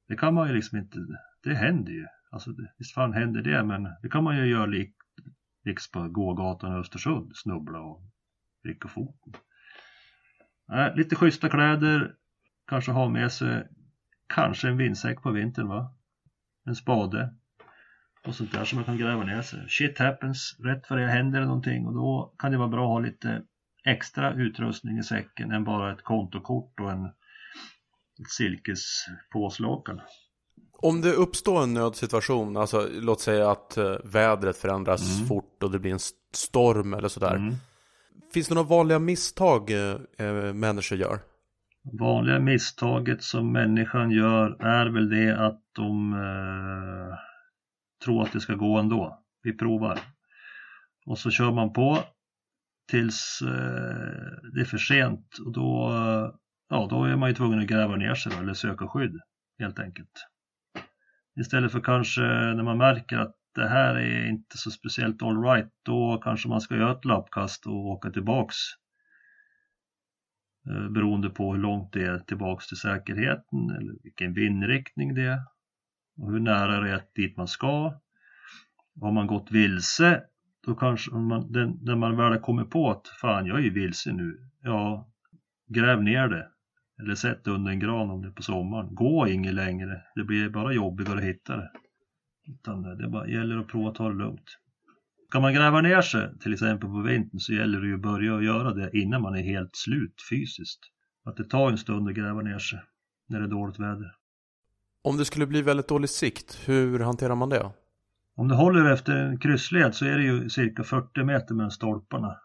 det 0.08 0.16
kan 0.16 0.34
man 0.34 0.48
ju 0.48 0.54
liksom 0.54 0.78
inte, 0.78 1.00
det 1.44 1.56
händer 1.56 1.92
ju. 1.92 2.08
Alltså 2.32 2.52
visst 2.78 2.94
fan 2.94 3.14
händer 3.14 3.42
det 3.42 3.64
men 3.64 3.84
det 4.02 4.10
kan 4.10 4.24
man 4.24 4.38
ju 4.38 4.46
göra 4.46 4.66
lik, 4.66 4.96
liks 5.64 5.92
på 5.92 6.10
gågatan 6.10 6.76
i 6.76 6.80
Östersund, 6.80 7.32
snubbla 7.36 7.80
och 7.80 8.02
vricka 8.64 8.88
foten. 8.88 9.34
Äh, 10.72 10.96
lite 10.96 11.16
schyssta 11.16 11.50
kläder, 11.50 12.16
kanske 12.68 12.92
ha 12.92 13.10
med 13.10 13.32
sig 13.32 13.68
kanske 14.34 14.68
en 14.68 14.78
vindsäck 14.78 15.22
på 15.22 15.32
vintern 15.32 15.68
va? 15.68 15.94
En 16.66 16.76
spade 16.76 17.34
och 18.28 18.36
sånt 18.36 18.52
där 18.52 18.66
som 18.66 18.76
man 18.76 18.86
kan 18.86 18.98
gräva 18.98 19.24
ner 19.24 19.42
sig. 19.42 19.60
Shit 19.70 20.00
happens, 20.00 20.56
rätt 20.60 20.90
vad 20.90 21.00
det 21.00 21.08
händer 21.08 21.40
det 21.40 21.46
någonting 21.46 21.86
och 21.88 21.94
då 21.94 22.34
kan 22.40 22.52
det 22.52 22.58
vara 22.58 22.68
bra 22.68 22.84
att 22.84 22.90
ha 22.90 23.00
lite 23.00 23.42
extra 23.86 24.34
utrustning 24.34 24.98
i 24.98 25.04
säcken 25.04 25.52
än 25.52 25.64
bara 25.64 25.92
ett 25.94 26.04
kontokort 26.04 26.80
och 26.80 26.92
en 26.92 27.06
ett 28.20 28.30
silkespåslakan. 28.30 30.02
Om 30.72 31.02
det 31.02 31.12
uppstår 31.14 31.64
en 31.64 31.74
nödsituation, 31.74 32.58
alltså 32.58 32.88
låt 32.92 33.22
säga 33.22 33.52
att 33.52 33.78
eh, 33.78 33.96
vädret 34.04 34.58
förändras 34.58 35.16
Mm. 35.18 35.28
fort 35.28 35.64
och 35.64 35.72
det 35.72 35.80
blir 35.80 35.92
en 35.92 35.96
st- 35.96 36.18
storm 36.34 36.94
eller 36.94 37.08
sådär. 37.08 37.36
Mm. 37.36 37.56
Finns 38.34 38.48
det 38.48 38.56
några 38.56 38.68
vanliga 38.70 39.00
misstag 39.00 39.72
eh, 39.72 39.98
eh, 40.18 40.54
människor 40.54 40.98
gör? 40.98 41.20
Vanliga 41.94 42.40
misstaget 42.40 43.24
som 43.24 43.52
människan 43.52 44.12
gör 44.12 44.66
är 44.66 44.86
väl 44.86 45.10
det 45.10 45.38
att 45.38 45.62
de 45.76 46.14
eh, 46.14 47.18
tror 48.06 48.24
att 48.24 48.32
det 48.34 48.40
ska 48.40 48.56
gå 48.56 48.78
ändå. 48.78 49.24
Vi 49.44 49.58
provar. 49.58 50.00
Och 51.06 51.18
så 51.18 51.32
kör 51.32 51.52
man 51.52 51.74
på 51.74 52.00
tills 52.92 53.40
eh, 53.42 54.52
det 54.54 54.62
är 54.62 54.66
för 54.66 54.78
sent 54.78 55.38
och 55.46 55.54
då, 55.54 55.92
ja, 56.70 56.88
då 56.90 57.04
är 57.04 57.16
man 57.16 57.30
ju 57.30 57.36
tvungen 57.36 57.60
att 57.60 57.68
gräva 57.68 57.96
ner 57.96 58.16
sig 58.16 58.32
då, 58.36 58.42
eller 58.42 58.54
söka 58.54 58.88
skydd 58.88 59.20
helt 59.60 59.80
enkelt. 59.80 60.28
Istället 61.40 61.72
för 61.72 61.82
kanske 61.82 62.22
när 62.22 62.64
man 62.64 62.78
märker 62.78 63.18
att 63.18 63.36
det 63.56 63.68
här 63.68 63.96
är 63.96 64.28
inte 64.30 64.58
så 64.58 64.72
speciellt 64.72 65.24
alright, 65.24 65.70
då 65.86 66.22
kanske 66.24 66.50
man 66.50 66.62
ska 66.62 66.76
göra 66.76 66.92
ett 66.92 67.06
lappkast 67.06 67.66
och 67.68 67.86
åka 67.86 68.10
tillbaks. 68.10 68.56
Eh, 70.70 70.90
beroende 70.90 71.30
på 71.30 71.54
hur 71.54 71.62
långt 71.62 71.94
det 71.94 72.06
är 72.06 72.20
tillbaks 72.20 72.68
till 72.68 72.78
säkerheten 72.78 73.70
eller 73.70 73.94
vilken 74.04 74.34
vindriktning 74.34 75.16
det 75.16 75.26
är 75.26 75.40
och 76.18 76.32
hur 76.32 76.40
nära 76.40 76.80
det 76.80 76.90
är 76.90 77.02
dit 77.16 77.38
man 77.38 77.48
ska. 77.48 78.00
Har 79.02 79.12
man 79.12 79.28
gått 79.28 79.52
vilse, 79.52 80.24
då 80.66 80.76
kanske 80.76 81.12
man, 81.12 81.52
den, 81.52 81.80
när 81.82 81.96
man 81.96 82.18
väl 82.18 82.40
kommer 82.40 82.64
på 82.64 82.92
att 82.92 83.08
fan, 83.08 83.46
jag 83.46 83.58
är 83.58 83.62
ju 83.62 83.70
vilse 83.70 84.12
nu. 84.12 84.50
Ja, 84.62 85.08
gräv 85.68 86.04
ner 86.04 86.28
det. 86.28 86.48
Eller 87.02 87.16
sätt 87.16 87.44
det 87.44 87.52
under 87.52 87.72
en 87.72 87.80
gran 87.80 88.10
om 88.10 88.22
det 88.22 88.28
är 88.28 88.32
på 88.32 88.42
sommaren. 88.42 88.96
Gå 88.96 89.28
inget 89.28 89.54
längre. 89.54 90.02
Det 90.16 90.24
blir 90.24 90.50
bara 90.50 90.74
jobbigare 90.74 91.18
att 91.18 91.24
hitta 91.24 91.56
det. 91.56 91.72
Utan 92.48 92.98
det 92.98 93.08
bara 93.08 93.28
gäller 93.28 93.58
att 93.58 93.68
prova 93.68 93.90
att 93.90 93.96
ta 93.96 94.10
det 94.10 94.16
lugnt. 94.16 94.58
Kan 95.36 95.42
man 95.42 95.54
gräva 95.54 95.82
ner 95.82 96.02
sig 96.02 96.40
till 96.40 96.54
exempel 96.54 96.90
på 96.90 97.02
vintern 97.02 97.40
så 97.40 97.54
gäller 97.54 97.82
det 97.82 97.88
ju 97.88 97.96
att 97.96 98.02
börja 98.02 98.42
göra 98.42 98.74
det 98.74 98.90
innan 98.98 99.22
man 99.22 99.36
är 99.36 99.42
helt 99.44 99.76
slut 99.76 100.22
fysiskt. 100.30 100.80
Att 101.26 101.38
det 101.38 101.44
tar 101.44 101.70
en 101.70 101.78
stund 101.78 102.10
att 102.10 102.16
gräva 102.16 102.42
ner 102.42 102.60
sig 102.60 102.80
när 103.28 103.40
det 103.40 103.46
är 103.46 103.50
dåligt 103.50 103.80
väder. 103.80 104.16
Om 105.02 105.18
det 105.18 105.26
skulle 105.26 105.48
bli 105.48 105.62
väldigt 105.62 105.88
dålig 105.88 106.10
sikt, 106.10 106.60
hur 106.66 107.00
hanterar 107.00 107.36
man 107.36 107.50
det? 107.50 107.72
Om 108.36 108.48
du 108.48 108.56
håller 108.56 108.92
efter 108.92 109.16
en 109.16 109.40
kryssled 109.40 109.96
så 109.96 110.06
är 110.06 110.18
det 110.18 110.24
ju 110.24 110.50
cirka 110.50 110.84
40 110.84 111.24
meter 111.24 111.56
mellan 111.56 111.72
stolparna. 111.72 112.38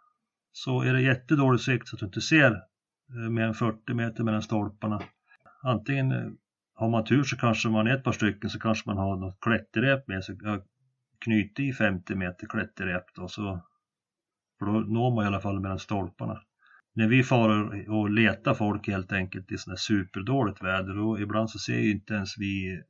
Så 0.53 0.83
är 0.83 0.93
det 0.93 1.03
jättedålig 1.03 1.61
sikt 1.61 1.89
så 1.89 1.97
att 1.97 2.01
du 2.01 2.07
inte 2.07 2.21
ser 2.21 2.51
eh, 2.51 3.31
mer 3.31 3.45
än 3.45 3.55
40 3.55 3.95
meter 3.95 4.25
mellan 4.25 4.43
stolparna. 4.43 5.03
Antingen 5.63 6.13
eh, 6.13 6.31
har 6.75 6.89
man 6.89 7.05
tur 7.05 7.23
så 7.23 7.37
kanske 7.37 7.69
man 7.69 7.87
är 7.87 7.97
ett 7.97 8.05
par 8.05 8.13
stycken 8.13 8.51
så 8.51 8.59
kanske 8.59 8.89
man 8.89 8.99
har 8.99 9.17
något 9.17 9.41
klätterrep 9.41 10.09
med 10.09 10.25
sig 10.25 10.37
knyte 11.25 11.63
i 11.63 11.73
50 11.73 12.15
meter 12.15 12.47
klätterrep 12.47 13.05
då 13.15 13.29
så 13.29 13.65
för 14.59 14.67
då 14.67 14.73
når 14.73 15.15
man 15.15 15.25
i 15.25 15.27
alla 15.27 15.41
fall 15.41 15.61
mellan 15.61 15.79
stolparna. 15.79 16.43
När 16.95 17.07
vi 17.07 17.23
far 17.23 17.49
och 17.91 18.11
letar 18.11 18.55
folk 18.55 18.89
helt 18.89 19.13
enkelt 19.13 19.53
i 19.53 19.59
sådana 19.59 19.73
här 19.73 19.77
superdåligt 19.77 20.63
väder 20.63 20.95
då 20.95 21.21
ibland 21.21 21.51
så 21.51 21.59
ser 21.59 21.79
ju 21.79 21.91
inte 21.91 22.15
ens 22.15 22.39
vi 22.39 22.83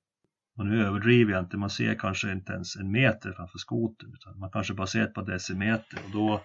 och 0.57 0.67
nu 0.67 0.83
överdriver 0.83 1.33
jag 1.33 1.43
inte, 1.43 1.57
man 1.57 1.71
ser 1.71 1.95
kanske 1.95 2.33
inte 2.33 2.53
ens 2.53 2.77
en 2.77 2.91
meter 2.91 3.33
framför 3.33 3.59
skoten 3.59 4.09
utan 4.15 4.39
man 4.39 4.51
kanske 4.51 4.75
bara 4.75 4.87
ser 4.87 5.03
ett 5.03 5.15
par 5.15 5.23
decimeter 5.23 5.99
och 6.05 6.11
då 6.11 6.43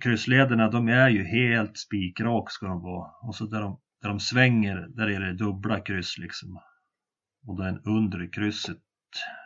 krysslederna 0.00 0.68
de 0.68 0.88
är 0.88 1.08
ju 1.08 1.24
helt 1.24 1.78
spikrak 1.78 2.50
ska 2.50 2.66
de 2.66 2.82
vara 2.82 3.10
och 3.22 3.34
så 3.34 3.46
där 3.46 3.60
de, 3.60 3.78
där 4.02 4.08
de 4.08 4.20
svänger 4.20 4.86
där 4.88 5.08
är 5.08 5.20
det 5.20 5.32
dubbla 5.32 5.80
kryss 5.80 6.18
liksom 6.18 6.60
och 7.46 7.62
den 7.62 7.78
undre 7.78 8.26
krysset 8.26 8.78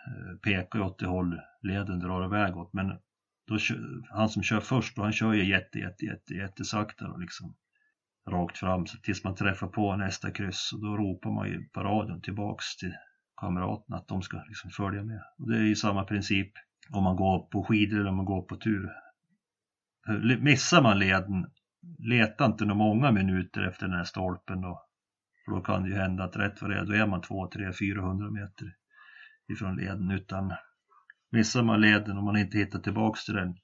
Eh, 0.06 0.37
pekar 0.37 0.78
ju 0.78 0.85
åt 0.85 0.99
det 0.99 1.06
håll 1.06 1.40
leden 1.62 2.00
drar 2.00 2.25
iväg 2.25 2.56
åt 2.56 2.73
men 2.73 2.88
då, 3.47 3.59
han 4.11 4.28
som 4.28 4.42
kör 4.42 4.61
först, 4.61 4.97
då, 4.97 5.02
han 5.02 5.12
kör 5.12 5.33
ju 5.33 5.44
jätte, 5.44 5.78
jätte, 5.78 6.04
jätte, 6.04 6.35
jättesakta 6.35 7.09
då 7.09 7.16
liksom 7.16 7.54
rakt 8.30 8.59
fram 8.59 8.87
så 8.87 8.99
tills 8.99 9.25
man 9.25 9.35
träffar 9.35 9.66
på 9.66 9.97
nästa 9.97 10.30
kryss 10.30 10.73
och 10.73 10.80
då 10.80 10.97
ropar 10.97 11.30
man 11.30 11.49
ju 11.49 11.68
på 11.68 11.80
radion 11.80 12.21
tillbaks 12.21 12.76
till 12.76 12.94
kamraterna 13.37 13.97
att 13.97 14.09
de 14.09 14.23
ska 14.23 14.42
liksom 14.49 14.71
följa 14.71 15.02
med. 15.02 15.23
Och 15.38 15.50
det 15.50 15.56
är 15.56 15.62
ju 15.62 15.76
samma 15.76 16.04
princip 16.04 16.52
om 16.90 17.04
man 17.04 17.16
går 17.16 17.38
på 17.38 17.64
skidor 17.64 18.00
eller 18.00 18.11
om 18.11 18.16
man 18.16 18.25
går 18.25 18.42
på 18.42 18.56
tur. 18.56 18.92
Missar 20.40 20.83
man 20.83 20.99
leden, 20.99 21.47
leta 21.99 22.44
inte 22.44 22.64
några 22.64 22.78
många 22.78 23.11
minuter 23.11 23.62
efter 23.62 23.87
den 23.87 23.97
här 23.97 24.04
stolpen 24.04 24.61
då. 24.61 24.87
För 25.44 25.52
då 25.52 25.61
kan 25.61 25.83
det 25.83 25.88
ju 25.88 25.94
hända 25.94 26.25
att 26.25 26.37
rätt 26.37 26.62
vad 26.62 26.71
det 26.71 26.78
är, 26.78 26.85
då 26.85 26.92
är 26.92 27.06
man 27.06 27.21
2, 27.21 27.50
3, 27.50 27.73
400 27.73 28.30
meter 28.30 28.75
ifrån 29.53 29.77
leden. 29.77 30.11
Utan 30.11 30.53
missar 31.33 31.63
man 31.63 31.81
leden 31.81 32.19
och 32.19 32.25
man 32.25 32.37
inte 32.37 32.59
hittar 32.59 32.79
tillbaks 32.79 33.25
till 33.25 33.35
den, 33.35 33.55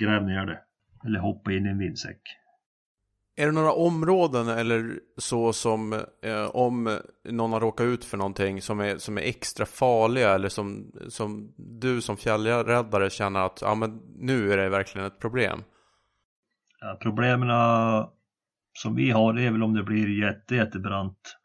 gräv 0.00 0.24
ner 0.24 0.46
det. 0.46 0.60
Eller 1.06 1.20
hoppa 1.20 1.52
in 1.52 1.66
i 1.66 1.68
en 1.68 1.78
vindsäck. 1.78 2.20
Är 3.36 3.46
det 3.46 3.52
några 3.52 3.72
områden 3.72 4.48
eller 4.48 5.00
så 5.16 5.52
som 5.52 5.92
eh, 6.22 6.44
om 6.52 6.98
någon 7.24 7.52
har 7.52 7.60
råkat 7.60 7.84
ut 7.84 8.04
för 8.04 8.16
någonting 8.16 8.62
som 8.62 8.80
är, 8.80 8.96
som 8.96 9.18
är 9.18 9.22
extra 9.22 9.66
farliga 9.66 10.34
eller 10.34 10.48
som, 10.48 10.92
som 11.08 11.54
du 11.56 12.00
som 12.00 12.16
fjällräddare 12.16 13.10
känner 13.10 13.40
att 13.40 13.58
ja, 13.62 13.74
men 13.74 14.00
nu 14.18 14.52
är 14.52 14.56
det 14.56 14.68
verkligen 14.68 15.06
ett 15.06 15.18
problem? 15.18 15.62
Ja, 16.80 16.98
problemen 17.02 17.48
som 18.72 18.94
vi 18.96 19.10
har 19.10 19.32
det 19.32 19.42
är 19.42 19.50
väl 19.50 19.62
om 19.62 19.74
det 19.74 19.82
blir 19.82 20.22
jätte, 20.22 20.54
jättebrant. 20.54 21.38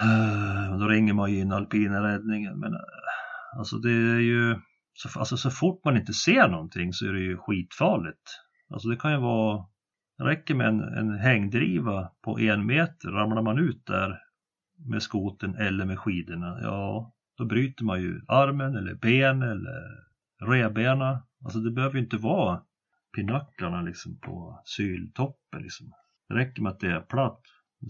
Eh, 0.00 0.78
då 0.78 0.88
ringer 0.88 1.14
man 1.14 1.32
ju 1.32 1.40
in 1.40 1.52
alpina 1.52 2.02
räddningen 2.02 2.58
men 2.58 2.72
eh, 2.72 3.58
alltså 3.58 3.78
det 3.78 3.90
är 3.90 4.20
ju 4.20 4.56
så, 4.92 5.18
alltså, 5.18 5.36
så 5.36 5.50
fort 5.50 5.84
man 5.84 5.96
inte 5.96 6.12
ser 6.12 6.48
någonting 6.48 6.92
så 6.92 7.06
är 7.06 7.12
det 7.12 7.20
ju 7.20 7.36
skitfarligt. 7.36 8.30
Alltså 8.70 8.88
det 8.88 8.96
kan 8.96 9.12
ju 9.12 9.18
vara 9.18 9.64
det 10.18 10.24
räcker 10.24 10.54
med 10.54 10.68
en, 10.68 10.80
en 10.80 11.18
hängdriva 11.18 12.10
på 12.24 12.40
en 12.40 12.66
meter, 12.66 13.08
ramlar 13.08 13.42
man 13.42 13.58
ut 13.58 13.86
där 13.86 14.18
med 14.88 15.02
skoten 15.02 15.54
eller 15.54 15.84
med 15.84 15.98
skidorna, 15.98 16.58
ja 16.62 17.14
då 17.38 17.44
bryter 17.44 17.84
man 17.84 18.00
ju 18.00 18.20
armen 18.28 18.76
eller 18.76 18.94
ben 18.94 19.42
eller 19.42 19.82
revbena. 20.42 21.22
Alltså 21.44 21.58
det 21.58 21.70
behöver 21.70 21.94
ju 21.94 22.00
inte 22.00 22.16
vara 22.16 22.62
pinaklarna 23.16 23.82
liksom 23.82 24.18
på 24.20 24.62
syltoppen 24.64 25.62
liksom. 25.62 25.92
Det 26.28 26.34
räcker 26.34 26.62
med 26.62 26.72
att 26.72 26.80
det 26.80 26.92
är 26.92 27.00
platt. 27.00 27.40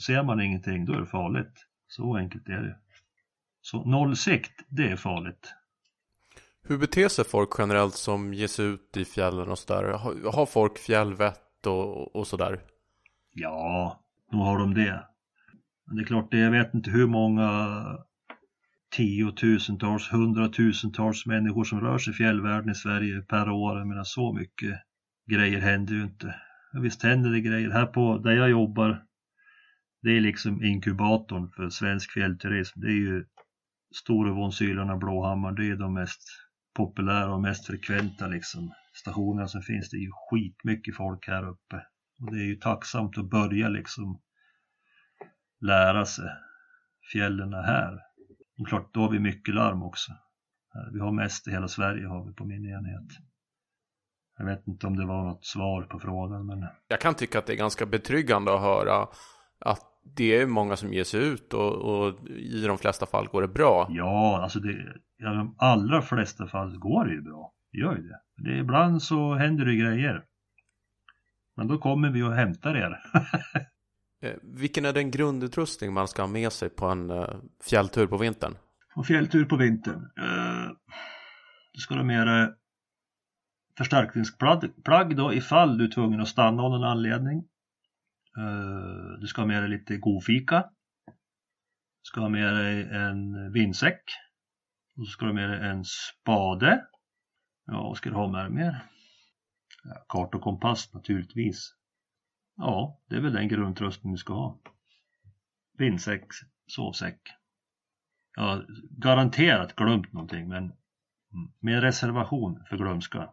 Ser 0.07 0.23
man 0.23 0.41
ingenting 0.41 0.85
då 0.85 0.93
är 0.93 1.01
det 1.01 1.07
farligt. 1.07 1.67
Så 1.89 2.17
enkelt 2.17 2.49
är 2.49 2.63
det. 2.63 2.77
Så 3.61 3.85
nollsikt, 3.85 4.65
det 4.69 4.89
är 4.89 4.97
farligt. 4.97 5.55
Hur 6.63 6.79
beter 6.79 7.09
sig 7.09 7.25
folk 7.25 7.51
generellt 7.59 7.95
som 7.95 8.35
ger 8.35 8.47
sig 8.47 8.67
ut 8.67 8.97
i 8.97 9.05
fjällen 9.05 9.49
och 9.49 9.59
sådär? 9.59 9.93
Har 10.33 10.47
folk 10.47 10.79
fjällvett 10.79 11.67
och, 11.67 12.17
och 12.17 12.27
sådär? 12.27 12.61
Ja, 13.33 14.01
nog 14.33 14.43
har 14.43 14.59
de 14.59 14.75
det. 14.75 15.05
Men 15.87 15.97
det 15.97 16.03
är 16.03 16.07
klart, 16.07 16.31
det, 16.31 16.39
jag 16.39 16.51
vet 16.51 16.75
inte 16.75 16.91
hur 16.91 17.07
många 17.07 17.81
tiotusentals, 18.97 20.13
hundratusentals 20.13 21.27
människor 21.27 21.65
som 21.65 21.81
rör 21.81 21.99
sig 21.99 22.13
i 22.13 22.17
fjällvärlden 22.17 22.71
i 22.71 22.75
Sverige 22.75 23.23
per 23.23 23.51
år. 23.51 23.79
Jag 23.79 23.87
menar 23.87 24.05
så 24.05 24.33
mycket 24.33 24.81
grejer 25.31 25.61
händer 25.61 25.95
ju 25.95 26.03
inte. 26.03 26.35
Visst 26.83 27.03
händer 27.03 27.31
det 27.31 27.41
grejer. 27.41 27.71
Här 27.71 27.87
på 27.87 28.19
där 28.19 28.33
jag 28.33 28.51
jobbar, 28.51 29.05
det 30.03 30.11
är 30.11 30.21
liksom 30.21 30.65
inkubatorn 30.65 31.51
för 31.57 31.69
svensk 31.69 32.13
fjällturism. 32.13 32.81
Det 32.81 32.87
är 32.87 33.01
ju 33.01 33.25
Storevånsylarna, 33.95 34.97
Blåhammar, 34.97 35.53
det 35.53 35.69
är 35.69 35.77
de 35.77 35.95
mest 35.95 36.23
populära 36.75 37.35
och 37.35 37.41
mest 37.41 37.67
frekventa 37.67 38.27
liksom 38.27 38.73
stationerna 38.95 39.49
som 39.49 39.63
finns. 39.63 39.91
Det 39.91 39.97
är 39.97 40.01
ju 40.01 40.11
skitmycket 40.31 40.97
folk 40.97 41.29
här 41.29 41.49
uppe. 41.49 41.87
Och 42.21 42.35
det 42.35 42.41
är 42.41 42.47
ju 42.47 42.57
tacksamt 42.57 43.19
att 43.19 43.31
börja 43.31 43.69
liksom 43.69 44.21
lära 45.61 46.05
sig 46.05 46.31
fjällen 47.13 47.55
här. 47.55 47.99
Och 48.59 48.69
klart, 48.69 48.95
då 48.95 49.01
har 49.01 49.11
vi 49.11 49.19
mycket 49.19 49.55
larm 49.55 49.83
också. 49.83 50.13
Vi 50.93 51.01
har 51.01 51.13
mest 51.13 51.49
i 51.49 51.51
hela 51.51 51.69
Sverige 51.69 52.07
har 52.07 52.25
vi 52.27 52.33
på 52.33 52.45
min 52.45 52.67
enhet. 52.67 53.19
Jag 54.39 54.45
vet 54.45 54.67
inte 54.67 54.87
om 54.87 54.97
det 54.97 55.07
var 55.07 55.25
något 55.25 55.45
svar 55.45 55.83
på 55.83 56.01
frågan 56.01 56.47
men... 56.47 56.67
Jag 56.89 57.01
kan 57.01 57.15
tycka 57.15 57.39
att 57.39 57.47
det 57.47 57.53
är 57.53 57.57
ganska 57.57 57.87
betryggande 57.87 58.55
att 58.55 58.61
höra 58.61 59.07
att 59.61 59.83
det 60.17 60.37
är 60.37 60.47
många 60.47 60.77
som 60.77 60.93
ger 60.93 61.05
sig 61.05 61.29
ut 61.29 61.55
och, 61.55 61.75
och 61.75 62.29
i 62.29 62.65
de 62.67 62.79
flesta 62.79 63.07
fall 63.07 63.27
går 63.27 63.43
det 63.43 63.49
bra. 63.49 63.87
Ja, 63.91 64.43
alltså 64.43 64.61
det, 64.61 64.73
i 65.19 65.23
de 65.23 65.55
allra 65.59 66.03
flesta 66.03 66.47
fall 66.47 66.79
går 66.79 67.05
det 67.05 67.13
ju 67.13 67.23
bra. 67.23 67.53
Det 67.73 67.79
gör 67.79 67.97
ju 67.97 68.03
det. 68.03 68.21
det. 68.37 68.59
Ibland 68.59 69.03
så 69.03 69.35
händer 69.35 69.65
det 69.65 69.77
grejer. 69.77 70.25
Men 71.57 71.67
då 71.67 71.79
kommer 71.79 72.11
vi 72.11 72.23
och 72.23 72.35
hämtar 72.35 72.77
er. 72.77 72.99
Eh, 74.23 74.35
vilken 74.43 74.85
är 74.85 74.93
den 74.93 75.11
grundutrustning 75.11 75.93
man 75.93 76.09
ska 76.09 76.23
ha 76.23 76.29
med 76.29 76.53
sig 76.53 76.69
på 76.69 76.87
en 76.87 77.11
uh, 77.11 77.27
fjälltur 77.65 78.07
på 78.07 78.17
vintern? 78.17 78.55
På 78.95 79.03
fjälltur 79.03 79.45
på 79.45 79.57
vintern? 79.57 80.01
Uh, 80.01 80.71
du 81.73 81.81
ska 81.81 81.95
ha 81.95 82.03
med 82.03 82.27
dig 82.27 82.49
förstärkningsplagg 83.79 85.17
då 85.17 85.33
ifall 85.33 85.79
du 85.79 85.85
är 85.85 85.91
tvungen 85.91 86.21
att 86.21 86.29
stanna 86.29 86.63
av 86.63 86.71
någon 86.71 86.85
anledning. 86.85 87.45
Eh, 88.39 89.21
du 89.21 89.27
ska 89.27 89.41
ha 89.41 89.47
med 89.47 89.63
dig 89.63 89.71
lite 89.71 89.97
godfika. 89.97 90.71
Du 92.03 92.03
ska 92.03 92.21
ha 92.21 92.29
med 92.29 92.55
dig 92.55 92.89
en 92.93 93.53
vindsäck. 93.53 94.03
Och 94.97 95.07
så 95.07 95.11
ska 95.11 95.25
du 95.25 95.31
ha 95.31 95.35
med 95.35 95.51
dig 95.51 95.71
en 95.71 95.85
spade. 95.85 96.87
Ja, 97.67 97.83
vad 97.83 97.97
ska 97.97 98.11
du 98.11 98.17
ha 98.17 98.29
med 98.29 98.45
dig 98.45 98.51
mer? 98.51 98.85
Ja, 99.85 100.07
kart 100.09 100.35
och 100.35 100.43
kompass 100.43 100.95
naturligtvis. 100.95 101.75
Ja, 102.57 103.01
det 103.09 103.17
är 103.17 103.21
väl 103.21 103.33
den 103.33 103.49
grundtrösten 103.49 104.11
du 104.11 104.17
ska 104.17 104.33
ha. 104.33 104.61
Vindsäck, 105.79 106.25
sovsäck. 106.67 107.21
Jag 108.37 108.43
har 108.43 108.67
garanterat 108.91 109.77
glömt 109.77 110.13
någonting 110.13 110.49
men 110.49 110.65
mm, 110.65 111.53
med 111.61 111.81
reservation 111.81 112.65
för 112.69 112.77
glömska. 112.77 113.33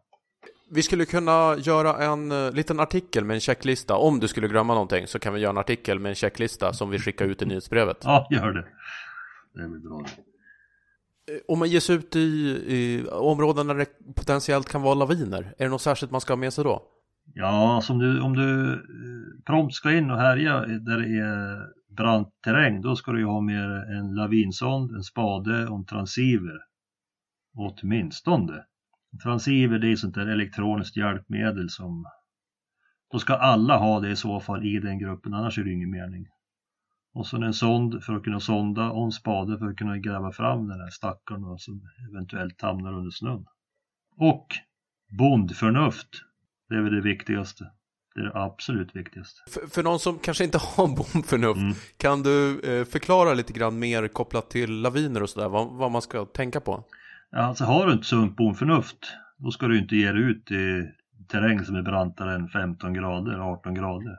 Vi 0.72 0.84
skulle 0.84 1.06
kunna 1.06 1.56
göra 1.58 2.04
en 2.04 2.32
uh, 2.32 2.52
liten 2.52 2.80
artikel 2.80 3.26
med 3.26 3.34
en 3.34 3.40
checklista. 3.40 3.96
Om 3.96 4.20
du 4.20 4.28
skulle 4.28 4.48
glömma 4.48 4.74
någonting 4.74 5.08
så 5.08 5.20
kan 5.20 5.34
vi 5.34 5.40
göra 5.40 5.50
en 5.50 5.58
artikel 5.58 6.00
med 6.00 6.10
en 6.10 6.16
checklista 6.16 6.74
som 6.74 6.90
vi 6.90 7.00
skickar 7.00 7.26
ut 7.26 7.42
i 7.42 7.46
nyhetsbrevet. 7.46 7.98
Ja, 8.04 8.28
gör 8.32 8.54
det. 8.54 8.66
Det 9.54 9.62
är 9.62 9.68
väl 9.68 9.80
bra. 9.80 10.06
Eh, 11.32 11.38
om 11.48 11.60
man 11.60 11.70
ger 11.70 11.80
sig 11.80 11.96
ut 11.96 12.16
i, 12.16 12.20
i 12.68 13.08
områden 13.12 13.68
där 13.68 13.76
det 13.76 14.16
potentiellt 14.16 14.70
kan 14.70 14.82
vara 14.82 14.94
laviner, 14.94 15.54
är 15.58 15.66
det 15.66 15.70
något 15.70 15.82
särskilt 15.82 16.12
man 16.12 16.22
ska 16.22 16.34
ha 16.34 16.38
med 16.38 16.54
sig 16.54 16.64
då? 16.64 16.84
Ja, 17.34 17.82
som 17.84 18.00
du, 18.00 18.22
om 18.22 18.34
du 18.34 18.74
eh, 18.74 18.80
prompt 19.46 19.74
ska 19.74 19.92
in 19.92 20.12
och 20.12 20.18
härja 20.18 20.60
där 20.60 20.98
det 20.98 21.20
är 21.20 21.60
brant 21.96 22.30
terräng, 22.44 22.82
då 22.82 22.96
ska 22.96 23.12
du 23.12 23.20
ju 23.20 23.26
ha 23.26 23.42
med 23.42 23.90
en 23.98 24.16
lavinsond, 24.16 24.92
en 24.92 25.04
spade 25.04 25.68
och 25.68 25.78
en 25.78 25.86
transceiver. 25.86 26.60
Åtminstone. 27.58 28.66
Transceiver 29.24 29.80
det 29.80 29.92
är 29.92 29.96
sånt 29.96 30.16
där 30.16 30.28
elektroniskt 30.28 30.98
hjälpmedel 30.98 31.70
som 31.70 32.06
då 33.12 33.20
ska 33.20 33.34
alla 33.34 33.78
ha 33.78 34.00
det 34.00 34.10
i 34.10 34.16
så 34.16 34.40
fall 34.40 34.66
i 34.66 34.80
den 34.80 35.00
gruppen, 35.00 35.34
annars 35.34 35.58
är 35.58 35.64
det 35.64 35.72
ingen 35.72 35.92
mening. 35.92 36.28
Och 37.14 37.28
sen 37.28 37.44
en 37.44 37.54
sond 37.54 38.04
för 38.04 38.14
att 38.14 38.24
kunna 38.24 38.40
sonda 38.40 38.90
och 38.92 39.06
en 39.06 39.12
spade 39.12 39.58
för 39.58 39.66
att 39.66 39.78
kunna 39.78 39.98
gräva 39.98 40.32
fram 40.32 40.68
den 40.68 40.80
här 40.80 40.90
stackarn 40.90 41.60
som 41.60 41.82
eventuellt 42.12 42.62
hamnar 42.62 42.94
under 42.94 43.12
snön. 43.12 43.46
Och 44.18 44.48
bondförnuft. 45.18 46.08
Det 46.70 46.76
är 46.76 46.82
väl 46.82 46.96
det 46.96 47.02
viktigaste. 47.02 47.72
Det 48.16 48.22
är 48.22 48.26
det 48.26 48.36
absolut 48.36 48.96
viktigaste. 48.96 49.42
För, 49.48 49.68
för 49.68 49.84
någon 49.84 50.00
som 50.00 50.20
kanske 50.20 50.44
inte 50.44 50.58
har 50.76 50.88
bondförnuft, 50.88 51.60
mm. 51.60 51.74
kan 51.98 52.24
du 52.24 52.60
eh, 52.60 52.86
förklara 52.86 53.34
lite 53.34 53.54
grann 53.54 53.80
mer 53.80 54.08
kopplat 54.08 54.50
till 54.50 54.82
laviner 54.82 55.24
och 55.24 55.30
sådär, 55.30 55.50
vad, 55.50 55.68
vad 55.68 55.92
man 55.92 56.02
ska 56.02 56.26
tänka 56.26 56.60
på? 56.60 56.84
Alltså 57.36 57.64
har 57.66 57.88
du 57.88 57.94
inte 57.94 58.06
sunt 58.06 58.36
bondförnuft, 58.36 59.18
då 59.38 59.52
ska 59.52 59.68
du 59.68 59.80
inte 59.80 59.96
ge 59.96 60.12
dig 60.12 60.22
ut 60.22 60.52
i 60.52 60.92
terräng 61.28 61.66
som 61.66 61.76
är 61.76 61.82
brantare 61.82 62.36
än 62.36 62.48
15 62.48 62.94
grader, 62.94 63.40
18 63.40 63.74
grader. 63.74 64.18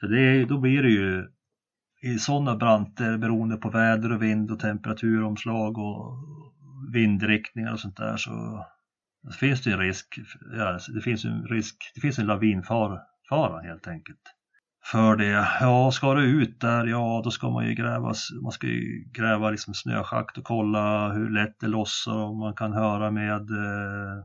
För 0.00 0.06
det 0.08 0.44
då 0.44 0.58
blir 0.58 0.82
det 0.82 0.90
ju 0.90 1.28
i 2.02 2.18
sådana 2.18 2.56
branter 2.56 3.18
beroende 3.18 3.56
på 3.56 3.70
väder 3.70 4.12
och 4.12 4.22
vind 4.22 4.50
och 4.50 4.60
temperaturomslag 4.60 5.78
och 5.78 6.16
vindriktningar 6.92 7.72
och 7.72 7.80
sånt 7.80 7.96
där 7.96 8.16
så 8.16 8.66
det 9.22 9.36
finns 9.36 9.62
det 9.62 9.72
en 9.72 9.78
risk, 9.78 10.18
ja, 10.56 10.78
det 10.94 11.00
finns 11.00 11.24
en 11.24 11.46
risk, 11.46 11.76
det 11.94 12.00
finns 12.00 12.18
en 12.18 12.26
lavinfara 12.26 13.60
helt 13.62 13.86
enkelt. 13.86 14.22
För 14.84 15.16
det, 15.16 15.48
ja 15.60 15.90
ska 15.92 16.14
du 16.14 16.42
ut 16.42 16.60
där, 16.60 16.86
ja 16.86 17.20
då 17.24 17.30
ska 17.30 17.50
man 17.50 17.66
ju 17.66 17.74
gräva, 17.74 18.14
man 18.42 18.52
ska 18.52 18.66
ju 18.66 19.10
gräva 19.12 19.50
liksom 19.50 19.74
snöschakt 19.74 20.38
och 20.38 20.44
kolla 20.44 21.12
hur 21.12 21.30
lätt 21.30 21.60
det 21.60 21.66
lossar 21.66 22.16
och 22.16 22.36
man 22.36 22.54
kan 22.54 22.72
höra 22.72 23.10
med 23.10 23.50
eh, 23.50 24.24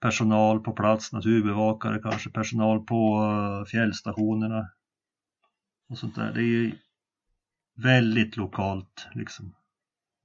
personal 0.00 0.60
på 0.60 0.72
plats, 0.72 1.12
naturbevakare 1.12 1.98
kanske, 2.02 2.30
personal 2.30 2.84
på 2.84 3.22
eh, 3.22 3.70
fjällstationerna 3.70 4.68
och 5.90 5.98
sånt 5.98 6.14
där. 6.14 6.32
Det 6.32 6.40
är 6.40 6.44
ju 6.44 6.72
väldigt 7.82 8.36
lokalt 8.36 9.06
liksom. 9.14 9.54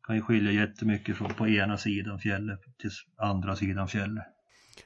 Kan 0.08 0.16
ju 0.16 0.22
skilja 0.22 0.52
jättemycket 0.52 1.18
från 1.18 1.34
på 1.34 1.48
ena 1.48 1.78
sidan 1.78 2.20
fjället 2.20 2.60
till 2.82 2.92
andra 3.18 3.56
sidan 3.56 3.88
fjället. 3.88 4.24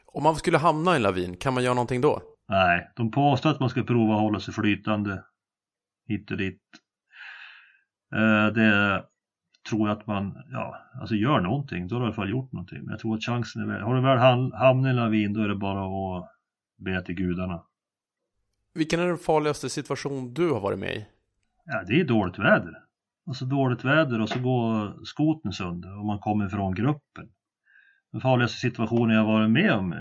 Om 0.05 0.23
man 0.23 0.35
skulle 0.35 0.57
hamna 0.57 0.93
i 0.93 0.95
en 0.95 1.01
lavin, 1.01 1.37
kan 1.37 1.53
man 1.53 1.63
göra 1.63 1.73
någonting 1.73 2.01
då? 2.01 2.32
Nej, 2.49 2.91
de 2.95 3.11
påstår 3.11 3.49
att 3.49 3.59
man 3.59 3.69
ska 3.69 3.83
prova 3.83 4.13
att 4.13 4.21
hålla 4.21 4.39
sig 4.39 4.53
flytande 4.53 5.23
hit 6.07 6.31
och 6.31 6.37
dit. 6.37 6.61
Eh, 8.15 8.53
det 8.53 9.03
tror 9.69 9.89
jag 9.89 9.97
att 9.97 10.07
man, 10.07 10.43
ja, 10.51 10.77
alltså 10.99 11.15
gör 11.15 11.39
någonting, 11.39 11.87
då 11.87 11.95
har 11.95 11.99
du 11.99 12.05
i 12.05 12.07
alla 12.07 12.15
fall 12.15 12.29
gjort 12.29 12.51
någonting. 12.51 12.79
Men 12.83 12.91
jag 12.91 12.99
tror 12.99 13.15
att 13.15 13.23
chansen 13.23 13.61
är 13.61 13.67
väl, 13.67 13.81
har 13.81 13.95
du 13.95 14.01
väl 14.01 14.17
hamnat 14.53 14.87
i 14.87 14.89
en 14.89 14.95
lavin 14.95 15.33
då 15.33 15.41
är 15.41 15.47
det 15.47 15.55
bara 15.55 16.17
att 16.17 16.29
be 16.77 17.01
till 17.01 17.15
gudarna. 17.15 17.63
Vilken 18.73 18.99
är 18.99 19.07
den 19.07 19.17
farligaste 19.17 19.69
situation 19.69 20.33
du 20.33 20.51
har 20.51 20.59
varit 20.59 20.79
med 20.79 20.95
i? 20.95 21.05
Ja, 21.65 21.83
det 21.87 21.99
är 21.99 22.05
dåligt 22.05 22.39
väder. 22.39 22.79
Alltså 23.27 23.45
dåligt 23.45 23.83
väder 23.83 24.21
och 24.21 24.29
så 24.29 24.39
går 24.39 25.05
skoten 25.05 25.53
sönder 25.53 25.99
och 25.99 26.05
man 26.05 26.19
kommer 26.19 26.49
från 26.49 26.75
gruppen. 26.75 27.29
Den 28.11 28.21
farligaste 28.21 28.57
situationen 28.57 29.15
jag 29.15 29.25
varit 29.25 29.51
med 29.51 29.71
om, 29.71 29.93
eh, 29.93 29.99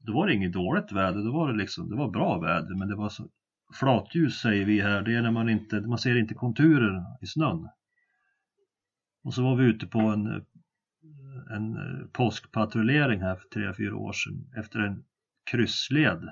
då 0.00 0.12
var 0.12 0.26
det 0.26 0.34
inget 0.34 0.52
dåligt 0.52 0.92
väder, 0.92 1.24
då 1.24 1.32
var 1.32 1.52
det 1.52 1.58
liksom, 1.58 1.88
det 1.90 1.96
var 1.96 2.10
bra 2.10 2.38
väder 2.40 2.74
men 2.78 2.88
det 2.88 2.96
var 2.96 3.08
så 3.08 3.28
flatljus 3.72 4.40
säger 4.40 4.64
vi 4.64 4.80
här, 4.80 5.02
det 5.02 5.14
är 5.14 5.22
när 5.22 5.30
man 5.30 5.48
inte, 5.48 5.80
man 5.80 5.98
ser 5.98 6.18
inte 6.18 6.34
konturer 6.34 7.04
i 7.22 7.26
snön. 7.26 7.68
Och 9.24 9.34
så 9.34 9.42
var 9.42 9.56
vi 9.56 9.64
ute 9.64 9.86
på 9.86 10.00
en, 10.00 10.26
en 11.50 11.78
påskpatrullering 12.12 13.20
här 13.20 13.36
för 13.36 13.48
tre, 13.48 13.74
fyra 13.74 13.96
år 13.96 14.12
sedan 14.12 14.52
efter 14.56 14.78
en 14.78 15.04
kryssled. 15.50 16.28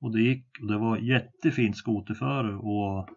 Och 0.00 0.12
det 0.12 0.20
gick 0.20 0.46
och 0.60 0.68
det 0.68 0.78
var 0.78 0.96
jättefint 0.96 1.76
skoterföre 1.76 2.56
och 2.56 3.08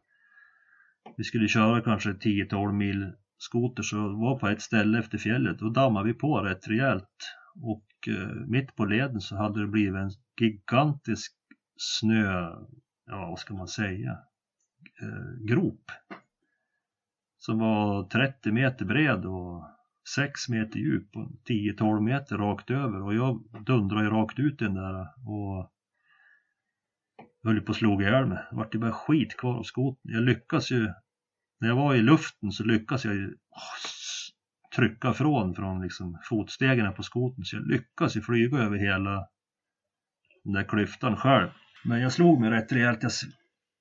vi 1.18 1.24
skulle 1.24 1.48
köra 1.48 1.82
kanske 1.82 2.10
10-12 2.10 2.74
mil 2.74 3.12
skoter 3.38 3.84
så 3.84 3.98
var 3.98 4.40
på 4.40 4.48
ett 4.48 4.62
ställe 4.62 5.00
efter 5.00 5.18
fjället. 5.18 5.60
Då 5.60 5.70
dammade 5.70 6.08
vi 6.08 6.14
på 6.14 6.42
rätt 6.42 6.68
rejält 6.68 7.36
och 7.56 7.86
eh, 8.08 8.36
mitt 8.48 8.76
på 8.76 8.86
leden 8.86 9.22
så 9.22 9.36
hade 9.36 9.62
det 9.62 9.68
blivit 9.68 10.02
en 10.02 10.12
gigantisk 10.42 11.34
snö, 11.78 12.50
ja 13.06 13.30
vad 13.30 13.40
ska 13.40 13.54
man 13.54 13.68
säga, 13.68 14.12
eh, 15.02 15.46
grop 15.48 15.92
som 17.40 17.60
var 17.60 18.04
30 18.04 18.52
meter 18.52 18.86
bred 18.86 19.26
och 19.26 19.64
6 20.16 20.50
meter 20.50 20.80
djup 20.80 21.16
och 21.16 21.32
10-12 21.50 22.02
meter 22.02 22.38
rakt 22.38 22.70
över 22.70 23.02
och 23.02 23.16
jag 23.16 23.44
dundrade 23.66 24.04
ju 24.04 24.10
rakt 24.10 24.40
ut 24.40 24.62
i 24.62 24.66
den 24.66 24.74
där 24.74 25.08
och 25.28 25.72
höll 27.44 27.62
på 27.62 27.72
att 27.72 27.78
slå 27.78 28.02
ihjäl 28.02 28.26
mig. 28.26 28.38
Det 28.50 28.56
vart 28.56 28.76
ju 28.76 28.80
bara 28.80 28.92
skit 28.92 29.38
kvar 29.38 29.58
av 29.58 29.64
skoten. 29.64 30.12
Jag 30.12 30.24
lyckas 30.24 30.72
ju, 30.72 30.94
när 31.60 31.68
jag 31.68 31.76
var 31.76 31.96
i 31.96 32.02
luften 32.02 32.52
så 32.52 32.64
lyckas 32.64 33.06
jag 33.06 33.16
ju 33.16 33.36
trycka 34.76 35.14
från 35.14 35.56
från 35.56 35.82
liksom 35.82 36.20
fotstegen 36.24 36.94
på 36.94 37.04
skoten 37.04 37.46
så 37.46 37.56
jag 37.56 37.68
lyckas 37.68 38.18
ju 38.18 38.22
flyga 38.22 38.58
över 38.58 38.78
hela 38.78 39.28
den 40.44 40.54
där 40.54 40.64
klyftan 40.64 41.18
själv. 41.18 41.50
Men 41.86 42.02
jag 42.02 42.12
slog 42.12 42.40
mig 42.40 42.50
rätt 42.50 42.72
rejält. 42.72 43.04
Jag, 43.04 43.12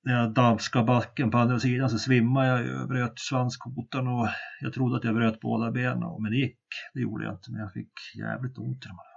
när 0.03 0.13
jag 0.13 0.33
damskade 0.33 0.85
backen 0.85 1.31
på 1.31 1.37
andra 1.37 1.59
sidan 1.59 1.89
så 1.89 1.99
svimmade 1.99 2.47
jag. 2.47 2.67
Jag 2.67 2.87
bröt 2.87 3.19
svanskotan 3.19 4.07
och 4.07 4.27
jag 4.61 4.73
trodde 4.73 4.97
att 4.97 5.03
jag 5.03 5.15
bröt 5.15 5.39
båda 5.39 5.71
benen. 5.71 6.21
Men 6.21 6.31
det 6.31 6.37
gick. 6.37 6.59
Det 6.93 7.01
gjorde 7.01 7.25
jag 7.25 7.33
inte. 7.33 7.51
Men 7.51 7.61
jag 7.61 7.73
fick 7.73 7.91
jävligt 8.17 8.57
ont 8.57 8.85
i 8.85 8.87
dem 8.87 8.97
här. 8.97 9.11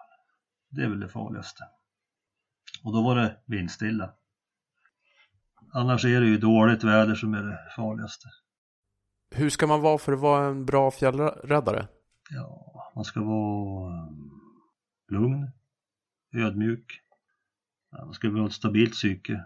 Det 0.71 0.85
är 0.85 0.89
väl 0.89 1.01
det 1.01 1.09
farligaste. 1.09 1.65
Och 2.83 2.93
då 2.93 3.03
var 3.03 3.17
det 3.17 3.37
vindstilla. 3.47 4.11
Annars 5.73 6.05
är 6.05 6.21
det 6.21 6.27
ju 6.27 6.39
dåligt 6.39 6.85
väder 6.85 7.15
som 7.15 7.35
är 7.35 7.43
det 7.43 7.59
farligaste. 7.77 8.29
Hur 9.37 9.51
ska 9.51 9.67
man 9.67 9.81
vara 9.81 9.99
för 9.99 10.13
att 10.13 10.21
vara 10.21 10.47
en 10.47 10.65
bra 10.65 10.91
fjällräddare? 10.91 11.87
Ja, 12.31 12.93
man 12.95 13.05
ska 13.05 13.21
vara 13.21 13.95
eh, 13.95 14.09
lugn, 15.09 15.51
ödmjuk. 16.35 17.01
Man 17.93 18.15
ska 18.15 18.29
ha 18.29 18.47
ett 18.47 18.53
stabilt 18.53 18.93
psyke. 18.93 19.45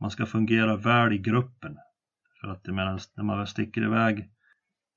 Man 0.00 0.10
ska 0.10 0.26
fungera 0.26 0.76
väl 0.76 1.12
i 1.12 1.18
gruppen. 1.18 1.76
För 2.40 2.48
att 2.48 2.66
menar, 2.66 3.00
när 3.16 3.24
man 3.24 3.38
väl 3.38 3.46
sticker 3.46 3.82
iväg 3.82 4.30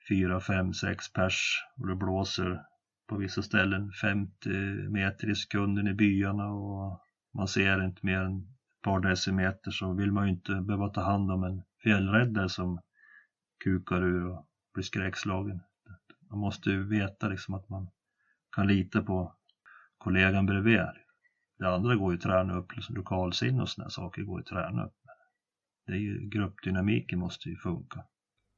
fyra, 0.09 0.39
fem, 0.39 0.73
sex 0.73 1.13
pers 1.13 1.63
och 1.77 1.87
det 1.87 1.95
blåser 1.95 2.61
på 3.09 3.17
vissa 3.17 3.41
ställen 3.41 3.91
50 3.91 4.49
meter 4.89 5.29
i 5.29 5.35
sekunden 5.35 5.87
i 5.87 5.93
byarna 5.93 6.51
och 6.51 6.99
man 7.33 7.47
ser 7.47 7.85
inte 7.85 8.05
mer 8.05 8.19
än 8.19 8.37
ett 8.37 8.81
par 8.83 8.99
decimeter 8.99 9.71
så 9.71 9.93
vill 9.93 10.11
man 10.11 10.25
ju 10.25 10.33
inte 10.33 10.53
behöva 10.53 10.89
ta 10.89 11.01
hand 11.01 11.31
om 11.31 11.43
en 11.43 11.63
fjällräddare 11.83 12.49
som 12.49 12.79
kukar 13.63 14.03
ur 14.03 14.27
och 14.27 14.45
blir 14.73 14.83
skräckslagen. 14.83 15.59
Man 16.29 16.39
måste 16.39 16.69
ju 16.69 16.87
veta 16.87 17.27
liksom 17.27 17.53
att 17.53 17.69
man 17.69 17.89
kan 18.55 18.67
lita 18.67 19.01
på 19.01 19.35
kollegan 19.97 20.45
bredvid. 20.45 20.81
Det 21.59 21.67
andra 21.67 21.95
går 21.95 22.11
ju 22.11 22.17
att 22.17 22.23
träna 22.23 22.57
upp, 22.57 22.75
liksom 22.75 22.95
lokalsinne 22.95 23.61
och 23.61 23.69
sådana 23.69 23.89
saker 23.89 24.21
går 24.21 24.39
ju 24.39 24.41
att 24.41 24.47
träna 24.47 24.85
upp. 24.85 24.93
Det 25.85 25.93
är 25.93 25.97
ju, 25.97 26.29
gruppdynamiken 26.29 27.19
måste 27.19 27.49
ju 27.49 27.57
funka. 27.57 28.03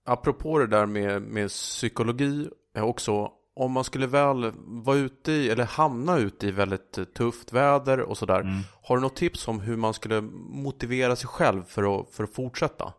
Apropå 0.06 0.60
det 0.60 0.68
där 0.68 0.86
med, 0.86 1.22
med 1.22 1.50
psykologi 1.50 2.50
är 2.74 2.82
också 2.82 3.32
om 3.56 3.72
man 3.72 3.84
skulle 3.84 4.08
väl 4.08 4.52
vara 4.58 4.98
ute 4.98 5.32
i, 5.32 5.50
eller 5.50 5.66
hamna 5.66 6.18
ute 6.18 6.48
i 6.48 6.52
väldigt 6.52 7.13
tufft 7.16 7.54
väder 7.54 8.00
och 8.00 8.18
sådär. 8.18 8.42
Mm. 8.42 8.62
Har 8.84 8.96
du 8.98 9.02
något 9.02 9.16
tips 9.16 9.48
om 9.48 9.60
hur 9.60 9.78
man 9.78 9.94
skulle 9.94 10.22
motivera 10.50 11.16
sig 11.16 11.28
själv 11.28 11.63
för 11.63 12.00
att, 12.00 12.10
för 12.10 12.24
att 12.24 12.34
fortsätta? 12.34 12.94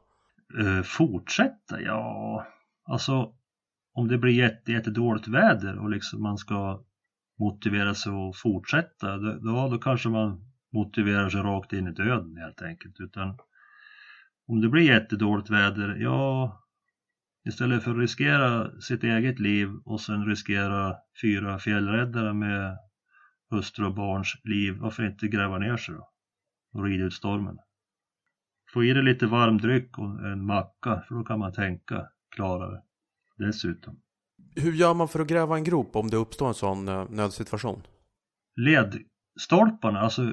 Eh, 0.58 0.82
fortsätta? 0.82 1.80
Ja, 1.80 2.46
alltså 2.84 3.34
om 3.92 4.08
det 4.08 4.18
blir 4.18 4.32
jätte, 4.32 4.72
jättedåligt 4.72 5.28
väder 5.28 5.78
och 5.78 5.90
liksom 5.90 6.22
man 6.22 6.38
ska 6.38 6.84
motivera 7.38 7.94
sig 7.94 8.12
att 8.12 8.36
fortsätta, 8.36 9.18
då, 9.18 9.68
då 9.68 9.78
kanske 9.78 10.08
man 10.08 10.52
motiverar 10.72 11.28
sig 11.28 11.40
rakt 11.40 11.72
in 11.72 11.86
i 11.86 11.92
döden 11.92 12.36
helt 12.36 12.62
enkelt. 12.62 13.00
Utan 13.00 13.38
om 14.46 14.60
det 14.60 14.68
blir 14.68 14.82
jättedåligt 14.82 15.50
väder, 15.50 15.96
ja, 15.96 16.60
Istället 17.48 17.82
för 17.82 17.90
att 17.90 17.96
riskera 17.96 18.80
sitt 18.80 19.04
eget 19.04 19.38
liv 19.38 19.68
och 19.84 20.00
sen 20.00 20.26
riskera 20.26 20.94
fyra 21.22 21.58
fjällräddare 21.58 22.32
med 22.32 22.78
hustru 23.50 23.86
och 23.86 23.94
barns 23.94 24.34
liv, 24.44 24.74
varför 24.74 25.06
inte 25.06 25.28
gräva 25.28 25.58
ner 25.58 25.76
sig 25.76 25.94
då? 25.94 26.08
Och 26.72 26.84
rida 26.84 27.04
ut 27.04 27.12
stormen. 27.12 27.58
Få 28.74 28.84
i 28.84 28.92
dig 28.92 29.02
lite 29.02 29.26
varm 29.26 29.58
dryck 29.58 29.98
och 29.98 30.04
en 30.04 30.46
macka, 30.46 31.02
för 31.08 31.14
då 31.14 31.24
kan 31.24 31.38
man 31.38 31.52
tänka 31.52 32.08
klarare. 32.36 32.80
Dessutom. 33.38 34.00
Hur 34.56 34.72
gör 34.72 34.94
man 34.94 35.08
för 35.08 35.20
att 35.20 35.26
gräva 35.26 35.56
en 35.56 35.64
grop 35.64 35.96
om 35.96 36.10
det 36.10 36.16
uppstår 36.16 36.48
en 36.48 36.54
sån 36.54 36.88
eh, 36.88 37.10
nödsituation? 37.10 37.82
Ledstolparna, 38.56 40.00
alltså 40.00 40.32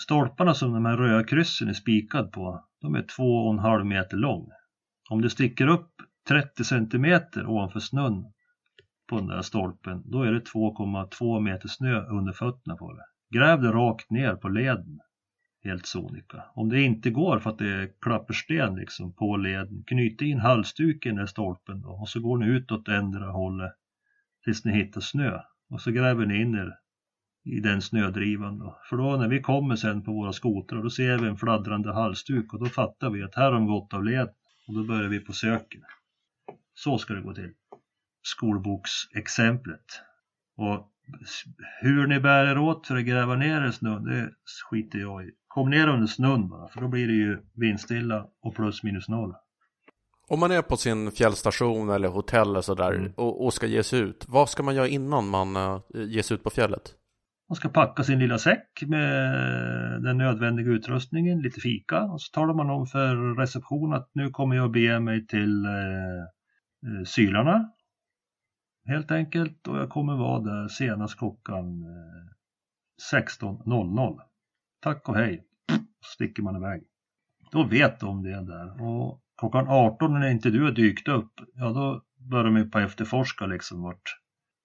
stolparna 0.00 0.54
som 0.54 0.72
de 0.72 0.84
här 0.84 0.96
röda 0.96 1.24
kryssen 1.24 1.68
är 1.68 1.72
spikad 1.72 2.32
på, 2.32 2.64
de 2.80 2.94
är 2.94 3.06
två 3.16 3.46
och 3.46 3.52
en 3.52 3.58
halv 3.58 3.86
meter 3.86 4.16
lång. 4.16 4.48
Om 5.10 5.22
det 5.22 5.30
sticker 5.30 5.66
upp 5.66 5.90
30 6.28 6.64
centimeter 6.64 7.46
ovanför 7.46 7.80
snön 7.80 8.24
på 9.08 9.16
den 9.16 9.26
där 9.26 9.42
stolpen, 9.42 10.02
då 10.04 10.22
är 10.22 10.32
det 10.32 10.52
2,2 10.54 11.40
meter 11.40 11.68
snö 11.68 12.06
under 12.06 12.32
fötterna 12.32 12.76
på 12.76 12.92
det. 12.92 13.38
Gräv 13.38 13.62
det 13.62 13.72
rakt 13.72 14.10
ner 14.10 14.34
på 14.34 14.48
leden, 14.48 15.00
helt 15.64 15.86
sonika. 15.86 16.44
Om 16.54 16.68
det 16.68 16.82
inte 16.82 17.10
går 17.10 17.38
för 17.38 17.50
att 17.50 17.58
det 17.58 17.70
är 17.70 17.90
klappersten 18.00 18.76
liksom 18.76 19.12
på 19.12 19.36
leden, 19.36 19.84
knyt 19.86 20.22
in 20.22 20.38
halsduken 20.38 21.24
i 21.24 21.26
stolpen 21.26 21.82
då, 21.82 21.88
och 21.88 22.08
så 22.08 22.20
går 22.20 22.38
ni 22.38 22.46
utåt 22.46 22.88
ändra 22.88 23.30
hållet 23.30 23.72
tills 24.44 24.64
ni 24.64 24.72
hittar 24.72 25.00
snö. 25.00 25.40
Och 25.70 25.80
så 25.80 25.90
gräver 25.90 26.26
ni 26.26 26.40
in 26.40 26.54
er 26.54 26.78
i 27.44 27.60
den 27.60 27.82
snödrivan 27.82 28.58
då. 28.58 28.78
För 28.88 28.96
då 28.96 29.16
när 29.16 29.28
vi 29.28 29.40
kommer 29.40 29.76
sen 29.76 30.02
på 30.02 30.12
våra 30.12 30.32
skotrar 30.32 30.82
då 30.82 30.90
ser 30.90 31.18
vi 31.18 31.28
en 31.28 31.36
fladdrande 31.36 31.92
halsduk 31.92 32.52
och 32.52 32.60
då 32.60 32.66
fattar 32.66 33.10
vi 33.10 33.22
att 33.22 33.34
här 33.34 33.44
har 33.44 33.52
de 33.52 33.66
gått 33.66 33.94
av 33.94 34.04
led 34.04 34.28
och 34.66 34.74
då 34.74 34.84
börjar 34.84 35.08
vi 35.08 35.20
på 35.20 35.32
söken. 35.32 35.82
Så 36.74 36.98
ska 36.98 37.14
det 37.14 37.20
gå 37.20 37.34
till. 37.34 37.52
Skolboksexemplet. 38.22 40.02
Och 40.56 40.88
hur 41.80 42.06
ni 42.06 42.20
bär 42.20 42.46
er 42.46 42.58
åt 42.58 42.86
för 42.86 42.96
att 42.96 43.04
gräva 43.04 43.36
ner 43.36 43.62
er 43.62 43.70
snön, 43.70 44.04
det 44.04 44.30
skiter 44.70 44.98
jag 44.98 45.24
i. 45.24 45.30
Kom 45.54 45.70
ner 45.70 45.88
under 45.88 46.06
snön 46.06 46.48
bara, 46.48 46.68
för 46.68 46.80
då 46.80 46.88
blir 46.88 47.06
det 47.06 47.12
ju 47.12 47.38
vindstilla 47.54 48.26
och 48.42 48.54
plus 48.54 48.82
minus 48.82 49.08
noll. 49.08 49.34
Om 50.28 50.40
man 50.40 50.50
är 50.50 50.62
på 50.62 50.76
sin 50.76 51.10
fjällstation 51.10 51.90
eller 51.90 52.08
hotell 52.08 52.50
eller 52.50 52.60
sådär 52.60 52.92
mm. 52.92 53.12
och, 53.16 53.44
och, 53.44 53.54
ska 53.54 53.66
ge 53.66 53.82
sig 53.82 54.00
ut, 54.00 54.24
vad 54.28 54.48
ska 54.48 54.62
man 54.62 54.74
göra 54.74 54.88
innan 54.88 55.28
man 55.28 55.56
uh, 55.56 55.80
ger 55.92 56.22
sig 56.22 56.34
ut 56.34 56.44
på 56.44 56.50
fjället? 56.50 56.82
Man 57.48 57.56
ska 57.56 57.68
packa 57.68 58.02
sin 58.02 58.18
lilla 58.18 58.38
säck 58.38 58.82
med 58.86 59.22
den 60.02 60.18
nödvändiga 60.18 60.66
utrustningen, 60.66 61.40
lite 61.40 61.60
fika 61.60 62.02
och 62.02 62.22
så 62.22 62.32
talar 62.32 62.54
man 62.54 62.70
om 62.70 62.86
för 62.86 63.36
receptionen 63.36 63.92
att 63.92 64.10
nu 64.14 64.30
kommer 64.30 64.56
jag 64.56 64.70
bege 64.70 65.00
mig 65.00 65.26
till 65.26 65.64
eh, 65.64 65.72
eh 65.72 67.04
Sylarna 67.04 67.70
helt 68.86 69.10
enkelt 69.10 69.68
och 69.68 69.76
jag 69.76 69.88
kommer 69.88 70.16
vara 70.16 70.40
där 70.40 70.68
senast 70.68 71.18
klockan 71.18 71.82
eh, 71.82 73.14
16.00. 73.14 74.18
Tack 74.82 75.08
och 75.08 75.16
hej, 75.16 75.44
så 76.00 76.10
sticker 76.14 76.42
man 76.42 76.56
iväg. 76.56 76.82
Då 77.52 77.64
vet 77.64 78.00
de 78.00 78.22
det 78.22 78.44
där 78.44 78.82
och 78.82 79.20
klockan 79.40 79.68
18 79.68 80.20
när 80.20 80.30
inte 80.30 80.50
du 80.50 80.64
har 80.64 80.70
dykt 80.70 81.08
upp, 81.08 81.32
ja 81.54 81.70
då 81.70 82.02
börjar 82.30 82.44
de 82.44 82.56
ju 82.56 82.70
på 82.70 82.78
efterforska 82.78 83.46
liksom 83.46 83.82
vart, 83.82 84.02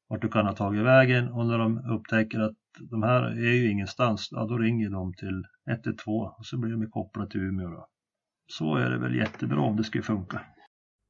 vart 0.10 0.22
du 0.22 0.28
kan 0.28 0.46
ha 0.46 0.54
tagit 0.54 0.86
vägen 0.86 1.32
och 1.32 1.46
när 1.46 1.58
de 1.58 1.78
upptäcker 1.78 2.40
att 2.40 2.58
de 2.80 3.04
här 3.04 3.24
är 3.24 3.54
ju 3.54 3.72
ingenstans, 3.72 4.30
ja 4.32 4.46
då 4.46 4.58
ringer 4.58 4.90
de 4.90 5.14
till 5.14 5.44
112 5.70 6.32
och 6.38 6.46
så 6.46 6.58
blir 6.58 6.72
de 6.72 6.92
kopplade 6.92 7.30
till 7.32 7.42
Umeå 7.42 7.70
då. 7.70 7.88
Så 8.48 8.76
är 8.76 8.90
det 8.90 8.98
väl 8.98 9.16
jättebra 9.16 9.62
om 9.62 9.78
det 9.78 9.84
skulle 9.84 10.04
funka. 10.04 10.42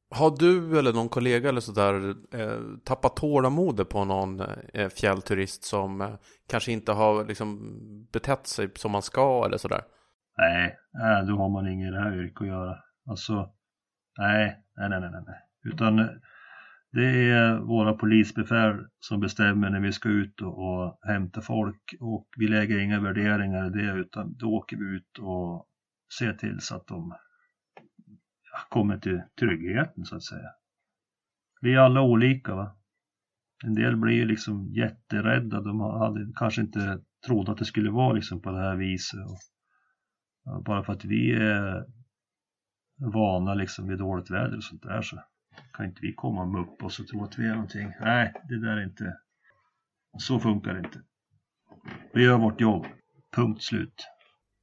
Har 0.10 0.36
du 0.40 0.80
eller 0.80 0.94
någon 0.94 1.10
kollega 1.10 1.50
eller 1.50 1.62
sådär 1.62 2.16
eh, 2.32 2.62
tappat 2.84 3.16
tålamodet 3.16 3.90
på 3.90 4.06
någon 4.06 4.40
eh, 4.74 4.90
fjällturist 4.90 5.64
som 5.64 6.02
eh, 6.02 6.16
kanske 6.50 6.72
inte 6.72 6.92
har 6.92 7.26
liksom 7.26 7.60
betett 8.14 8.48
sig 8.48 8.70
som 8.76 8.92
man 8.92 9.02
ska 9.02 9.46
eller 9.46 9.58
sådär? 9.58 9.82
Nej, 10.38 10.78
nej 10.94 11.26
då 11.26 11.38
har 11.38 11.50
man 11.50 11.68
inget 11.68 11.88
i 11.88 11.92
det 11.92 12.02
här 12.02 12.16
yrket 12.16 12.42
att 12.42 12.48
göra. 12.48 12.78
Alltså, 13.10 13.54
nej, 14.18 14.64
nej, 14.78 14.90
nej, 14.90 15.00
nej, 15.00 15.24
nej. 15.28 15.74
Utan 15.74 16.00
eh, 16.00 16.08
det 16.92 17.32
är 17.32 17.58
våra 17.58 17.94
polisbefäl 17.94 18.76
som 19.00 19.20
bestämmer 19.20 19.70
när 19.70 19.80
vi 19.80 19.92
ska 19.92 20.10
ut 20.10 20.42
och, 20.42 20.60
och 20.60 21.00
hämta 21.02 21.42
folk 21.42 21.96
och 22.00 22.28
vi 22.38 22.48
lägger 22.48 22.80
inga 22.80 23.00
värderingar 23.00 23.68
i 23.68 23.70
det 23.70 24.00
utan 24.00 24.36
då 24.38 24.48
åker 24.48 24.78
vi 24.78 24.86
ut 24.86 25.20
och 25.20 25.68
ser 26.20 26.34
till 26.34 26.60
så 26.60 26.76
att 26.76 26.88
de 26.88 27.14
kommer 28.70 28.98
till 28.98 29.22
tryggheten 29.40 30.06
så 30.06 30.16
att 30.16 30.24
säga. 30.24 30.50
Vi 31.62 31.74
är 31.74 31.80
alla 31.80 32.02
olika 32.02 32.56
va. 32.56 32.76
En 33.66 33.74
del 33.74 33.98
blir 33.98 34.14
ju 34.14 34.26
liksom 34.26 34.74
jätterädda. 34.74 35.62
De 35.62 35.80
hade 35.80 36.32
kanske 36.36 36.62
inte 36.62 37.00
trott 37.26 37.50
att 37.50 37.58
det 37.58 37.66
skulle 37.66 37.92
vara 37.92 38.14
liksom 38.14 38.42
på 38.42 38.52
det 38.52 38.60
här 38.60 38.76
viset. 38.76 39.20
Och 40.46 40.64
bara 40.64 40.84
för 40.84 40.94
att 40.94 41.06
vi 41.06 41.36
är 41.36 41.86
vana 43.14 43.54
liksom 43.54 43.88
vid 43.88 43.98
dåligt 43.98 44.32
väder 44.32 44.58
och 44.58 44.64
sånt 44.64 44.84
där 44.84 45.02
så 45.02 45.20
kan 45.74 45.86
inte 45.86 46.00
vi 46.02 46.14
komma 46.14 46.42
och 46.42 46.48
muppa 46.48 46.86
oss 46.86 47.00
och 47.00 47.08
tro 47.08 47.24
att 47.24 47.40
vi 47.40 47.48
är 47.48 47.54
någonting. 47.54 47.94
Nej, 48.02 48.34
det 48.50 48.60
där 48.60 48.78
är 48.78 48.84
inte... 48.84 49.18
Så 50.18 50.40
funkar 50.40 50.74
det 50.74 50.80
inte. 50.80 51.02
Vi 52.14 52.24
gör 52.24 52.38
vårt 52.38 52.62
jobb. 52.62 52.86
Punkt 53.36 53.64
slut. 53.64 54.08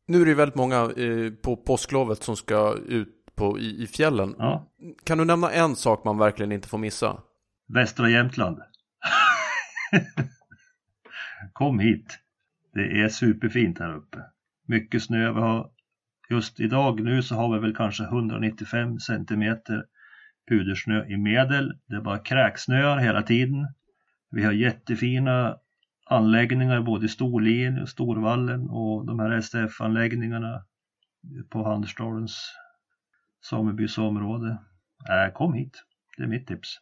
Nu 0.07 0.23
är 0.23 0.27
det 0.27 0.35
väldigt 0.35 0.55
många 0.55 0.77
eh, 0.77 1.33
på 1.43 1.57
påsklovet 1.57 2.23
som 2.23 2.37
ska 2.37 2.77
ut 2.89 3.14
på, 3.37 3.59
i, 3.59 3.83
i 3.83 3.87
fjällen. 3.87 4.35
Ja. 4.39 4.67
Kan 5.05 5.19
du 5.19 5.25
nämna 5.25 5.51
en 5.51 5.77
sak 5.77 6.05
man 6.05 6.19
verkligen 6.19 6.53
inte 6.53 6.69
får 6.69 6.79
missa? 6.79 7.21
Västra 7.69 8.11
Jämtland. 8.11 8.59
Kom 11.53 11.79
hit. 11.79 12.19
Det 12.75 13.01
är 13.03 13.09
superfint 13.09 13.79
här 13.79 13.95
uppe. 13.97 14.19
Mycket 14.67 15.03
snö. 15.03 15.33
Vi 15.33 15.41
har 15.41 15.71
just 16.31 16.61
idag 16.61 17.01
nu 17.01 17.23
så 17.23 17.35
har 17.35 17.55
vi 17.55 17.61
väl 17.61 17.77
kanske 17.77 18.05
195 18.05 19.01
centimeter 19.01 19.85
pudersnö 20.49 21.07
i 21.07 21.17
medel. 21.17 21.79
Det 21.87 21.97
är 21.97 22.01
bara 22.01 22.19
kräksnöar 22.19 22.99
hela 22.99 23.23
tiden. 23.23 23.69
Vi 24.31 24.45
har 24.45 24.53
jättefina 24.53 25.57
anläggningar 26.07 26.81
både 26.81 27.07
i 27.07 27.09
Storlien 27.09 27.83
och 27.83 27.89
Storvallen 27.89 28.71
och 28.71 29.07
de 29.07 29.19
här 29.19 29.41
STF-anläggningarna 29.41 30.65
på 31.51 31.65
Handelsdalens 31.65 32.55
samebys 33.51 33.99
område. 33.99 34.59
Äh, 35.09 35.33
kom 35.35 35.55
hit, 35.55 35.83
det 36.17 36.23
är 36.23 36.27
mitt 36.27 36.47
tips. 36.47 36.79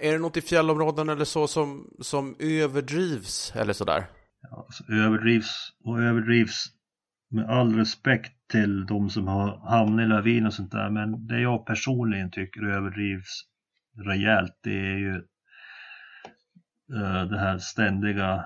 Är 0.00 0.12
det 0.12 0.18
något 0.18 0.36
i 0.36 0.40
fjällområden 0.40 1.08
eller 1.08 1.24
så 1.24 1.46
som, 1.46 1.90
som 2.00 2.36
överdrivs 2.38 3.52
eller 3.56 3.72
sådär? 3.72 4.06
Ja, 4.42 4.64
alltså, 4.66 4.92
överdrivs 4.92 5.72
och 5.84 6.02
överdrivs 6.02 6.66
med 7.30 7.50
all 7.50 7.74
respekt 7.74 8.32
till 8.50 8.86
de 8.86 9.10
som 9.10 9.28
har 9.28 9.70
hamnat 9.70 10.04
i 10.04 10.08
lavin 10.08 10.46
och 10.46 10.54
sånt 10.54 10.72
där, 10.72 10.90
men 10.90 11.26
det 11.26 11.40
jag 11.40 11.66
personligen 11.66 12.30
tycker 12.30 12.62
överdrivs 12.62 13.44
rejält, 14.06 14.58
det 14.62 14.78
är 14.78 14.98
ju 14.98 15.14
uh, 16.94 17.24
det 17.30 17.38
här 17.38 17.58
ständiga 17.58 18.44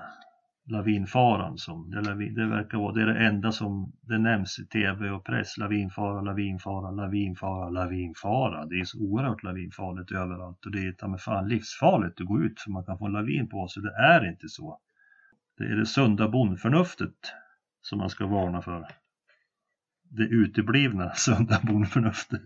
lavinfaran 0.65 1.57
som 1.57 1.89
det, 1.89 2.29
det 2.29 2.47
verkar 2.47 2.77
vara, 2.77 2.93
det 2.93 3.01
är 3.01 3.05
det 3.05 3.25
enda 3.27 3.51
som 3.51 3.91
det 4.01 4.17
nämns 4.17 4.59
i 4.59 4.65
tv 4.65 5.09
och 5.09 5.25
press, 5.25 5.57
lavinfara, 5.57 6.21
lavinfara, 6.21 6.91
lavinfara, 6.91 7.69
lavinfara. 7.69 8.65
Det 8.65 8.79
är 8.79 8.83
så 8.83 8.99
oerhört 8.99 9.43
lavinfarligt 9.43 10.11
överallt 10.11 10.65
och 10.65 10.71
det 10.71 10.87
är 10.87 10.91
ta 10.91 11.07
med 11.07 11.21
fan 11.21 11.47
livsfarligt 11.47 12.21
att 12.21 12.27
gå 12.27 12.41
ut 12.41 12.61
för 12.61 12.71
man 12.71 12.85
kan 12.85 12.97
få 12.97 13.05
en 13.05 13.11
lavin 13.11 13.49
på 13.49 13.67
sig. 13.67 13.83
Det 13.83 13.95
är 13.95 14.29
inte 14.29 14.49
så. 14.49 14.79
Det 15.57 15.63
är 15.63 15.75
det 15.75 15.85
sunda 15.85 16.27
bondförnuftet 16.27 17.15
som 17.81 17.97
man 17.99 18.09
ska 18.09 18.27
varna 18.27 18.61
för. 18.61 18.87
Det 20.03 20.23
uteblivna 20.23 21.11
sunda 21.15 21.59
bondförnuftet. 21.63 22.41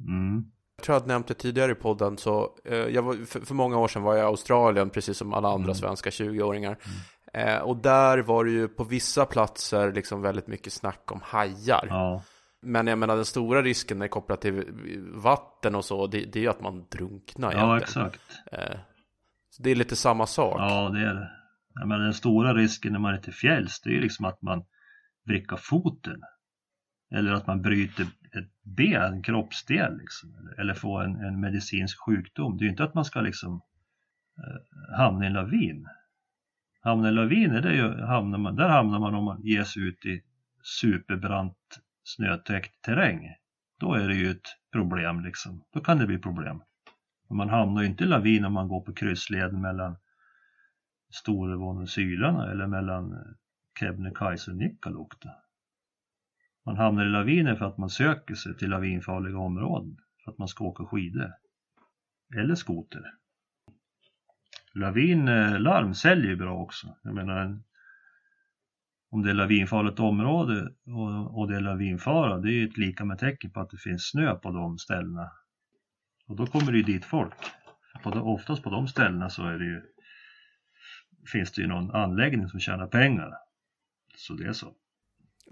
Mm. 0.00 0.50
Jag 0.78 0.84
tror 0.84 0.96
att 0.96 1.02
jag 1.02 1.08
nämnt 1.08 1.26
det 1.26 1.34
tidigare 1.34 1.72
i 1.72 1.74
podden, 1.74 2.18
så 2.18 2.50
eh, 2.64 2.76
jag 2.76 3.02
var, 3.02 3.26
för, 3.26 3.40
för, 3.40 3.54
många 3.54 3.78
år 3.78 3.88
sedan 3.88 4.02
var 4.02 4.14
jag 4.14 4.22
i 4.22 4.26
Australien, 4.26 4.90
precis 4.90 5.16
som 5.18 5.32
alla 5.32 5.48
andra 5.48 5.64
mm. 5.64 5.74
svenska 5.74 6.10
20-åringar. 6.10 6.78
Mm. 7.34 7.56
Eh, 7.56 7.62
och 7.62 7.76
där 7.76 8.18
var 8.18 8.44
det 8.44 8.50
ju 8.50 8.68
på 8.68 8.84
vissa 8.84 9.24
platser 9.26 9.92
liksom 9.92 10.22
väldigt 10.22 10.46
mycket 10.46 10.72
snack 10.72 11.12
om 11.12 11.20
hajar. 11.24 11.86
Ja. 11.88 12.22
Men 12.62 12.86
jag 12.86 12.98
menar 12.98 13.16
den 13.16 13.24
stora 13.24 13.62
risken 13.62 14.02
är 14.02 14.08
kopplat 14.08 14.40
till 14.40 14.64
vatten 15.14 15.74
och 15.74 15.84
så, 15.84 16.06
det, 16.06 16.18
det 16.18 16.38
är 16.38 16.42
ju 16.42 16.48
att 16.48 16.60
man 16.60 16.86
drunknar. 16.90 17.52
Ja, 17.52 17.76
egentligen. 17.76 18.08
exakt. 18.08 18.40
Eh, 18.52 18.78
så 19.50 19.62
det 19.62 19.70
är 19.70 19.74
lite 19.74 19.96
samma 19.96 20.26
sak. 20.26 20.56
Ja, 20.58 20.88
det 20.88 21.00
är 21.00 21.14
det. 21.14 21.30
Men 21.86 22.00
den 22.00 22.14
stora 22.14 22.54
risken 22.54 22.92
när 22.92 22.98
man 22.98 23.14
är 23.14 23.18
till 23.18 23.34
fjälls, 23.34 23.80
det 23.80 23.90
är 23.90 23.94
ju 23.94 24.00
liksom 24.00 24.24
att 24.24 24.42
man 24.42 24.64
vrickar 25.26 25.56
foten. 25.56 26.20
Eller 27.14 27.32
att 27.32 27.46
man 27.46 27.62
bryter 27.62 28.06
ett 28.34 28.62
ben, 28.62 29.12
en 29.12 29.22
kroppsdel 29.22 29.98
liksom. 29.98 30.54
Eller 30.58 30.74
få 30.74 30.98
en, 30.98 31.16
en 31.16 31.40
medicinsk 31.40 32.00
sjukdom. 32.00 32.56
Det 32.56 32.62
är 32.62 32.64
ju 32.64 32.70
inte 32.70 32.84
att 32.84 32.94
man 32.94 33.04
ska 33.04 33.20
liksom 33.20 33.62
eh, 34.38 34.96
hamna 34.96 35.24
i 35.24 35.26
en 35.26 35.32
lavin. 35.32 35.88
Hamna 36.80 37.06
i 37.06 37.08
en 37.08 37.14
lavin, 37.14 37.52
är 37.52 37.62
det 37.62 37.74
ju, 37.74 38.00
hamnar 38.00 38.38
man, 38.38 38.56
där 38.56 38.68
hamnar 38.68 38.98
man 38.98 39.14
om 39.14 39.24
man 39.24 39.42
ger 39.42 39.64
sig 39.64 39.82
ut 39.82 40.06
i 40.06 40.22
superbrant 40.62 41.80
snötäckt 42.04 42.82
terräng. 42.82 43.34
Då 43.80 43.94
är 43.94 44.08
det 44.08 44.14
ju 44.14 44.30
ett 44.30 44.56
problem 44.72 45.20
liksom. 45.20 45.64
Då 45.72 45.80
kan 45.80 45.98
det 45.98 46.06
bli 46.06 46.18
problem. 46.18 46.62
Men 47.28 47.36
man 47.36 47.48
hamnar 47.48 47.82
ju 47.82 47.88
inte 47.88 48.04
i 48.04 48.06
lavin 48.06 48.44
om 48.44 48.52
man 48.52 48.68
går 48.68 48.80
på 48.80 48.94
kryssleden 48.94 49.60
mellan 49.60 49.96
Storvon 51.10 51.82
och 51.82 51.88
Sylarna 51.88 52.50
eller 52.50 52.66
mellan 52.66 53.12
eh, 53.12 53.18
Kebnekaise 53.80 54.50
och 54.50 54.56
Nikkaluokta. 54.56 55.28
Man 56.68 56.76
hamnar 56.76 57.06
i 57.06 57.08
laviner 57.08 57.54
för 57.54 57.64
att 57.64 57.78
man 57.78 57.90
söker 57.90 58.34
sig 58.34 58.56
till 58.56 58.70
lavinfarliga 58.70 59.38
områden 59.38 59.96
för 60.24 60.32
att 60.32 60.38
man 60.38 60.48
ska 60.48 60.64
åka 60.64 60.84
skidor. 60.84 61.32
Eller 62.36 62.54
skoter. 62.54 63.14
Lavinlarm 64.74 65.94
säljer 65.94 66.30
ju 66.30 66.36
bra 66.36 66.58
också. 66.58 66.96
Jag 67.02 67.14
menar, 67.14 67.60
om 69.10 69.22
det 69.22 69.30
är 69.30 69.34
lavinfarligt 69.34 70.00
område 70.00 70.72
och, 71.30 71.48
det 71.48 71.56
är 71.56 71.60
lavinfara, 71.60 72.38
det 72.38 72.48
är 72.48 72.52
ju 72.52 72.68
ett 72.68 72.78
lika 72.78 73.04
med 73.04 73.18
tecken 73.18 73.50
på 73.50 73.60
att 73.60 73.70
det 73.70 73.78
finns 73.78 74.10
snö 74.10 74.34
på 74.34 74.50
de 74.50 74.78
ställena. 74.78 75.30
Och 76.26 76.36
då 76.36 76.46
kommer 76.46 76.72
det 76.72 76.78
ju 76.78 76.84
dit 76.84 77.04
folk. 77.04 77.34
På 78.02 78.10
de, 78.10 78.22
oftast 78.22 78.62
på 78.62 78.70
de 78.70 78.88
ställena 78.88 79.30
så 79.30 79.46
är 79.46 79.58
det 79.58 79.64
ju, 79.64 79.82
finns 81.32 81.52
det 81.52 81.62
ju 81.62 81.68
någon 81.68 81.90
anläggning 81.90 82.48
som 82.48 82.60
tjänar 82.60 82.86
pengar. 82.86 83.32
Så 84.16 84.34
det 84.34 84.44
är 84.44 84.52
så. 84.52 84.74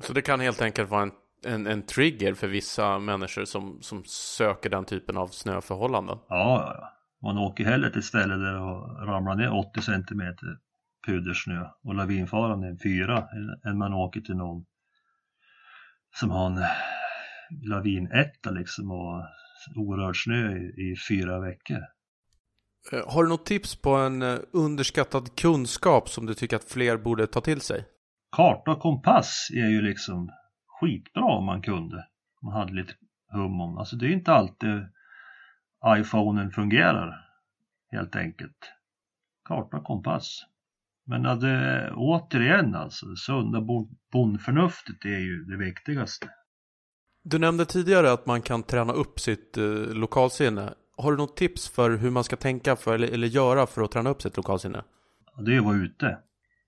Så 0.01 0.13
det 0.13 0.23
kan 0.23 0.41
helt 0.41 0.63
enkelt 0.63 0.91
vara 0.91 1.03
en, 1.03 1.13
en, 1.45 1.67
en 1.67 1.83
trigger 1.83 2.35
för 2.35 2.49
vissa 2.49 2.99
människor 2.99 3.45
som, 3.45 3.79
som 3.83 4.03
söker 4.07 4.71
den 4.71 4.85
typen 4.85 5.17
av 5.17 5.29
snöförhållanden? 5.29 6.19
Ja, 6.29 6.75
ja. 6.79 6.93
Man 7.23 7.39
åker 7.39 7.65
hellre 7.65 7.91
till 7.91 7.99
ett 7.99 8.05
ställe 8.05 8.35
där 8.35 8.53
det 8.53 8.61
ramlar 9.13 9.35
ner 9.35 9.53
80 9.53 9.81
centimeter 9.81 10.59
pudersnö 11.07 11.67
och 11.85 11.95
lavinfaran 11.95 12.63
är 12.63 12.77
4 12.83 13.29
än 13.65 13.79
man 13.79 13.95
åker 13.95 14.21
till 14.21 14.37
någon 14.37 14.65
som 16.21 16.31
har 16.31 16.47
en 16.47 16.65
lavinetta 17.69 18.51
liksom 18.51 18.91
och 18.91 19.25
orörd 19.77 20.25
snö 20.25 20.57
i, 20.57 20.91
i 20.91 20.97
fyra 21.09 21.41
veckor. 21.41 21.79
Eh, 22.93 23.13
har 23.15 23.23
du 23.23 23.29
något 23.29 23.47
tips 23.47 23.77
på 23.77 23.91
en 23.91 24.23
eh, 24.23 24.39
underskattad 24.53 25.37
kunskap 25.37 26.09
som 26.09 26.27
du 26.27 26.35
tycker 26.35 26.57
att 26.57 26.65
fler 26.65 26.97
borde 26.97 27.27
ta 27.27 27.41
till 27.41 27.61
sig? 27.61 27.85
Karta 28.37 28.71
och 28.71 28.81
kompass 28.81 29.51
är 29.55 29.69
ju 29.69 29.83
liksom 29.83 30.33
skitbra 30.81 31.25
om 31.25 31.45
man 31.45 31.63
kunde. 31.63 31.97
Om 32.41 32.49
man 32.49 32.55
hade 32.55 32.73
lite 32.73 32.93
hum 33.33 33.61
om. 33.61 33.79
Alltså 33.79 33.97
det 33.97 34.07
är 34.07 34.11
inte 34.11 34.33
alltid 34.33 34.87
iPhonen 35.87 36.51
fungerar 36.51 37.29
helt 37.93 38.17
enkelt. 38.17 38.73
Karta 39.49 39.77
och 39.77 39.85
kompass. 39.85 40.45
Men 41.07 41.23
det, 41.23 41.93
återigen 41.95 42.75
alltså, 42.75 43.07
sunda 43.17 43.61
bondförnuftet 44.13 45.05
är 45.05 45.19
ju 45.19 45.45
det 45.45 45.57
viktigaste. 45.57 46.29
Du 47.23 47.39
nämnde 47.39 47.67
tidigare 47.67 48.13
att 48.13 48.27
man 48.27 48.43
kan 48.43 48.63
träna 48.63 48.93
upp 48.93 49.21
sitt 49.21 49.57
eh, 49.57 49.65
lokalsinne. 49.95 50.75
Har 50.97 51.11
du 51.11 51.17
något 51.17 51.37
tips 51.37 51.69
för 51.69 51.91
hur 51.91 52.11
man 52.11 52.25
ska 52.25 52.37
tänka 52.37 52.77
för, 52.77 52.95
eller, 52.95 53.09
eller 53.09 53.27
göra 53.27 53.67
för 53.67 53.83
att 53.83 53.91
träna 53.91 54.11
upp 54.11 54.23
sitt 54.23 54.37
lokalsinne? 54.37 54.85
Det 55.47 55.55
är 55.55 55.59
att 55.59 55.65
vara 55.65 55.77
ute. 55.77 56.19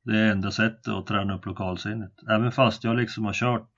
Det 0.08 0.18
är 0.18 0.32
enda 0.32 0.50
sättet 0.50 0.88
att 0.88 1.06
träna 1.06 1.34
upp 1.34 1.46
lokalsinnet. 1.46 2.12
Även 2.30 2.52
fast 2.52 2.84
jag 2.84 2.96
liksom 2.96 3.24
har 3.24 3.32
kört 3.32 3.74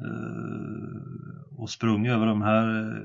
eh, 0.00 1.58
och 1.58 1.70
sprungit 1.70 2.12
över 2.12 2.26
de 2.26 2.42
här 2.42 2.80
eh, 2.80 3.02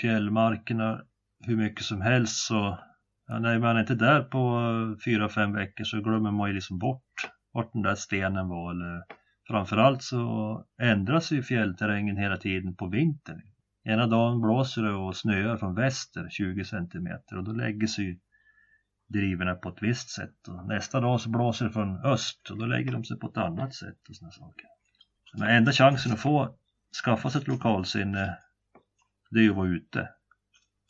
fjällmarkerna 0.00 1.00
hur 1.46 1.56
mycket 1.56 1.84
som 1.84 2.00
helst 2.00 2.46
så 2.46 2.78
ja, 3.26 3.38
när 3.38 3.58
man 3.58 3.76
är 3.76 3.80
inte 3.80 3.94
där 3.94 4.22
på 4.22 4.60
fyra, 5.04 5.28
fem 5.28 5.52
veckor 5.52 5.84
så 5.84 6.00
glömmer 6.00 6.30
man 6.30 6.48
ju 6.48 6.54
liksom 6.54 6.78
bort 6.78 7.30
vart 7.52 7.72
den 7.72 7.82
där 7.82 7.94
stenen 7.94 8.48
var 8.48 8.70
eller 8.70 9.02
framförallt 9.48 10.02
så 10.02 10.64
ändras 10.82 11.32
ju 11.32 11.42
fjällterrängen 11.42 12.16
hela 12.16 12.36
tiden 12.36 12.76
på 12.76 12.86
vintern. 12.86 13.40
Ena 13.84 14.06
dagen 14.06 14.40
blåser 14.40 14.82
det 14.82 14.92
och 14.92 15.16
snöar 15.16 15.56
från 15.56 15.74
väster 15.74 16.28
20 16.30 16.64
centimeter 16.64 17.36
och 17.36 17.44
då 17.44 17.52
lägger 17.52 17.86
sig 17.86 18.20
driverna 19.08 19.54
på 19.54 19.68
ett 19.68 19.82
visst 19.82 20.10
sätt. 20.10 20.48
Och 20.48 20.66
nästa 20.66 21.00
dag 21.00 21.20
så 21.20 21.30
blåser 21.30 21.64
det 21.64 21.72
från 21.72 22.04
öst 22.04 22.50
och 22.50 22.58
då 22.58 22.66
lägger 22.66 22.92
de 22.92 23.04
sig 23.04 23.18
på 23.18 23.26
ett 23.26 23.36
annat 23.36 23.74
sätt 23.74 24.08
och 24.08 24.16
sådana 24.16 24.32
saker. 24.32 24.66
Den 25.32 25.48
enda 25.48 25.72
chansen 25.72 26.12
att 26.12 26.20
få 26.20 26.56
skaffa 27.04 27.30
sig 27.30 27.40
ett 27.40 27.48
lokalsinne 27.48 28.38
det 29.30 29.38
är 29.38 29.42
ju 29.42 29.50
att 29.50 29.56
vara 29.56 29.68
ute 29.68 30.08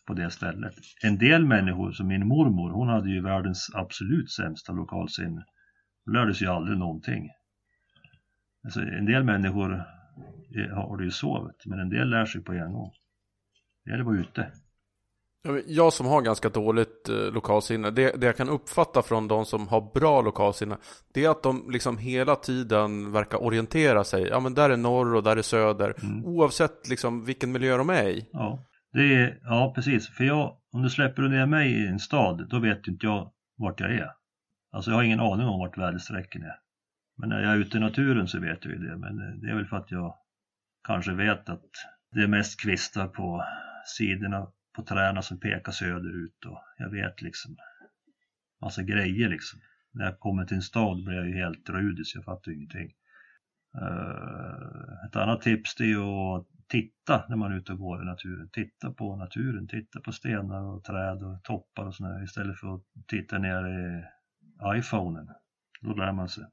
på 0.07 0.15
det 0.15 0.31
stället. 0.31 0.75
En 1.03 1.19
del 1.19 1.45
människor, 1.45 1.93
som 1.93 2.07
min 2.07 2.27
mormor, 2.27 2.71
hon 2.71 2.89
hade 2.89 3.11
ju 3.11 3.23
världens 3.23 3.71
absolut 3.75 4.31
sämsta 4.31 4.73
lokalsinne. 4.73 5.45
Hon 6.05 6.15
lärde 6.15 6.35
sig 6.35 6.47
ju 6.47 6.53
aldrig 6.53 6.79
någonting. 6.79 7.31
Alltså, 8.65 8.81
en 8.81 9.07
del 9.07 9.25
människor 9.25 9.75
eh, 10.57 10.75
har 10.75 10.97
det 10.97 11.05
ju 11.05 11.11
så, 11.11 11.53
men 11.65 11.81
en 11.81 11.89
del 11.89 12.11
lär 12.11 12.27
sig 12.27 12.41
på 12.41 12.53
en 12.53 12.73
gång. 12.73 12.93
Det 13.85 13.91
gäller 13.91 14.03
att 14.03 14.07
vara 14.07 14.19
ute. 14.19 14.53
Jag 15.67 15.93
som 15.93 16.07
har 16.07 16.23
ganska 16.23 16.49
dåligt 16.49 17.09
eh, 17.09 17.33
lokalsinne, 17.33 17.91
det, 17.91 18.21
det 18.21 18.27
jag 18.27 18.37
kan 18.37 18.49
uppfatta 18.49 19.03
från 19.03 19.29
de 19.29 19.45
som 19.45 19.69
har 19.69 19.93
bra 19.95 20.21
lokalsinne, 20.21 20.77
det 21.15 21.25
är 21.25 21.31
att 21.31 21.43
de 21.43 21.71
liksom 21.71 21.99
hela 21.99 22.37
tiden 22.37 23.13
verkar 23.13 23.43
orientera 23.43 24.05
sig. 24.05 24.23
Ja 24.23 24.41
men 24.41 24.55
där 24.55 24.71
är 24.71 24.77
norr 24.77 25.15
och 25.15 25.23
där 25.23 25.37
är 25.37 25.43
söder, 25.43 25.95
mm. 26.03 26.25
oavsett 26.25 26.89
liksom 26.89 27.25
vilken 27.25 27.53
miljö 27.53 27.77
de 27.77 27.91
är 27.91 28.09
i. 28.09 28.29
Ja, 28.33 28.67
det 28.93 29.15
är, 29.15 29.41
ja 29.43 29.73
precis. 29.75 30.09
För 30.09 30.25
jag, 30.25 30.57
om 30.73 30.83
du 30.83 30.91
släpper 30.91 31.23
ner 31.23 31.47
mig 31.47 31.73
i 31.73 31.87
en 31.87 31.99
stad, 31.99 32.49
då 32.51 32.59
vet 32.59 32.87
inte 32.87 33.07
jag 33.07 33.33
vart 33.59 33.81
jag 33.81 33.91
är. 33.91 34.11
Alltså 34.73 34.91
jag 34.91 34.97
har 34.97 35.03
ingen 35.03 35.21
aning 35.21 35.47
om 35.47 35.59
vart 35.59 35.79
väderstrecken 35.79 36.43
är. 36.43 36.57
Men 37.19 37.29
när 37.29 37.43
jag 37.43 37.53
är 37.53 37.57
ute 37.57 37.77
i 37.77 37.81
naturen 37.81 38.29
så 38.29 38.41
vet 38.41 38.65
jag 38.65 38.75
ju 38.75 38.79
det. 38.79 38.97
Men 38.97 39.41
det 39.41 39.51
är 39.51 39.55
väl 39.55 39.67
för 39.67 39.77
att 39.77 39.91
jag 39.91 40.15
kanske 40.87 41.13
vet 41.13 41.49
att 41.49 41.71
det 42.13 42.21
är 42.21 42.27
mest 42.27 42.61
kvistar 42.61 43.09
på 43.09 43.45
sidorna 43.97 44.47
på 44.79 44.85
träden 44.85 45.23
som 45.23 45.41
pekar 45.41 45.73
söderut 45.73 46.45
och 46.47 46.63
jag 46.77 46.91
vet 46.91 47.23
liksom 47.23 47.57
massa 48.61 48.83
grejer 48.83 49.29
liksom. 49.29 49.61
När 49.93 50.05
jag 50.05 50.19
kommer 50.19 50.45
till 50.45 50.57
en 50.57 50.63
stad 50.63 51.05
blir 51.05 51.17
jag 51.17 51.27
ju 51.27 51.35
helt 51.35 51.71
rudis, 51.71 52.15
jag 52.15 52.25
fattar 52.25 52.53
ingenting. 52.53 52.93
Eh, 53.81 55.07
ett 55.07 55.17
annat 55.17 55.41
tips 55.41 55.75
det 55.75 55.85
är 55.85 55.89
ju 55.89 56.03
att 56.03 56.47
titta 56.69 57.25
när 57.29 57.37
man 57.37 57.53
är 57.53 57.57
ute 57.57 57.73
och 57.73 57.79
går 57.79 58.03
i 58.03 58.05
naturen. 58.05 58.49
Titta 58.53 58.93
på 58.93 59.17
naturen, 59.17 59.69
titta 59.69 60.01
på 60.01 60.13
stenar 60.13 60.63
och 60.63 60.85
träd 60.85 61.23
och 61.23 61.43
toppar 61.43 61.87
och 61.87 61.95
sådär 61.95 62.25
istället 62.25 62.59
för 62.59 62.75
att 62.75 62.83
titta 63.07 63.39
ner 63.39 63.67
i 63.67 64.05
iPhonen. 64.79 65.29
Då 65.81 65.95
lär 65.95 66.13
man 66.13 66.29
sig. 66.29 66.45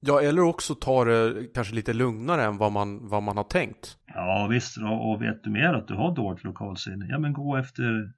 Ja, 0.00 0.20
eller 0.20 0.42
också 0.42 0.74
ta 0.74 1.04
det 1.04 1.46
kanske 1.54 1.74
lite 1.74 1.92
lugnare 1.92 2.44
än 2.44 2.56
vad 2.58 2.72
man, 2.72 3.08
vad 3.08 3.22
man 3.22 3.36
har 3.36 3.44
tänkt. 3.44 3.96
Ja, 4.06 4.46
visst. 4.50 4.76
Och 4.76 5.22
vet 5.22 5.44
du 5.44 5.50
mer 5.50 5.74
att 5.74 5.88
du 5.88 5.94
har 5.94 6.14
dåligt 6.14 6.44
lokalsinne, 6.44 7.06
ja 7.08 7.18
men 7.18 7.32
gå 7.32 7.56
efter, 7.56 8.12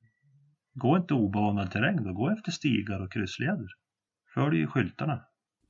gå 0.75 0.97
inte 0.97 1.15
obanad 1.15 1.71
terräng 1.71 2.05
då, 2.05 2.13
gå 2.13 2.31
efter 2.31 2.51
stigar 2.51 3.01
och 3.03 3.13
kryssleder. 3.13 3.67
Följ 4.35 4.67
skyltarna. 4.67 5.21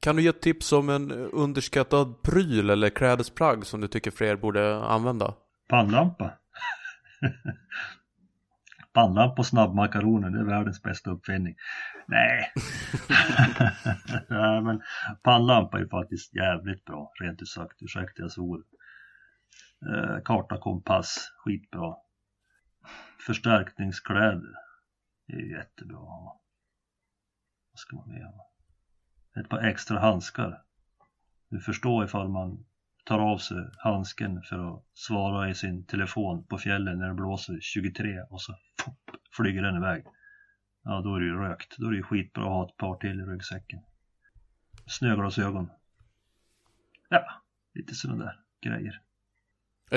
Kan 0.01 0.17
du 0.17 0.23
ge 0.23 0.33
tips 0.33 0.73
om 0.73 0.89
en 0.89 1.11
underskattad 1.13 2.23
pryl 2.23 2.71
eller 2.71 2.91
klädesplagg 2.91 3.67
som 3.67 3.81
du 3.81 3.89
tycker 3.89 4.11
fler 4.11 4.37
borde 4.37 4.85
använda? 4.85 5.35
Pannlampa. 5.69 6.31
Pannlampa 8.93 9.43
och 9.43 9.47
snabbmakaroner, 9.47 10.31
det 10.31 10.41
är 10.41 10.45
världens 10.45 10.83
bästa 10.83 11.11
uppfinning. 11.11 11.57
Nej, 12.07 12.53
Nej 14.29 14.61
men 14.61 14.83
pannlampa 15.23 15.81
är 15.81 15.87
faktiskt 15.87 16.35
jävligt 16.35 16.85
bra, 16.85 17.13
rent 17.21 17.43
ut 17.43 17.49
sagt. 17.49 17.83
Ursäkta 17.83 18.23
jag 18.23 18.33
svor. 18.33 18.65
Eh, 19.87 20.23
karta, 20.25 20.59
kompass, 20.59 21.33
skitbra. 21.37 21.97
Förstärkningskläder, 23.27 24.55
det 25.27 25.37
är 25.37 25.59
jättebra. 25.59 25.99
Vad 27.73 27.79
ska 27.79 27.97
man 27.97 28.09
mer 28.09 28.25
ha? 28.25 28.51
Ett 29.41 29.49
par 29.49 29.59
extra 29.59 29.99
handskar. 29.99 30.63
Du 31.49 31.61
förstår 31.61 32.05
ifall 32.05 32.29
man 32.29 32.65
tar 33.05 33.19
av 33.19 33.39
sig 33.39 33.71
handsken 33.79 34.43
för 34.43 34.75
att 34.75 34.85
svara 34.95 35.51
i 35.51 35.55
sin 35.55 35.87
telefon 35.87 36.47
på 36.47 36.59
fjällen 36.59 36.99
när 36.99 37.09
det 37.09 37.15
blåser 37.15 37.59
23 37.61 38.21
och 38.31 38.43
så 38.43 38.55
flyger 39.37 39.63
den 39.63 39.77
iväg. 39.77 40.05
Ja, 40.85 41.01
då 41.01 41.15
är 41.15 41.21
det 41.21 41.27
ju 41.27 41.37
rökt. 41.37 41.79
Då 41.79 41.87
är 41.87 41.91
det 41.91 41.97
ju 41.97 42.03
skitbra 42.03 42.45
att 42.45 42.51
ha 42.51 42.69
ett 42.69 42.77
par 42.77 42.97
till 42.97 43.21
i 43.21 43.23
ryggsäcken. 43.23 43.81
Snöglasögon. 44.87 45.71
Ja, 47.09 47.43
lite 47.75 47.95
sådana 47.95 48.25
där 48.25 48.41
grejer. 48.61 49.01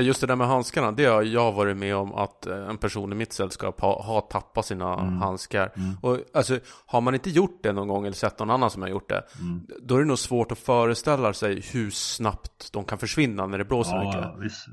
Just 0.02 0.22
det 0.22 0.28
där 0.28 0.36
med 0.36 0.48
handskarna, 0.48 0.92
det 0.92 1.06
har 1.06 1.24
jag 1.24 1.52
varit 1.52 1.78
med 1.78 1.96
om 1.96 2.14
att 2.14 2.48
eh, 2.48 2.70
en 2.70 2.78
person 2.78 3.12
i 3.12 3.16
mitt 3.16 3.34
sällskap 3.34 3.82
har, 3.82 4.04
har 4.04 4.22
tappat 4.22 4.66
sina 4.66 4.94
mm. 4.94 5.18
handskar. 5.18 5.72
Mm. 5.76 5.96
Och 6.02 6.20
alltså, 6.34 6.60
har 6.86 7.02
man 7.02 7.14
inte 7.14 7.30
gjort 7.30 7.60
det 7.64 7.74
någon 7.74 7.88
gång 7.88 8.06
eller 8.06 8.16
sett 8.16 8.40
någon 8.40 8.50
annan 8.50 8.70
som 8.70 8.82
har 8.82 8.90
gjort 8.90 9.10
det, 9.10 9.24
mm. 9.40 9.62
då 9.82 9.96
är 9.96 10.00
det 10.00 10.06
nog 10.06 10.20
svårt 10.20 10.52
att 10.52 10.60
föreställa 10.60 11.34
sig 11.34 11.62
hur 11.74 11.90
snabbt 11.90 12.74
de 12.74 12.84
kan 12.84 12.98
försvinna 12.98 13.48
när 13.48 13.58
det 13.58 13.66
blåser 13.66 13.96
ja, 13.96 14.04
mycket. 14.04 14.22
Ja, 14.22 14.38
visst. 14.42 14.68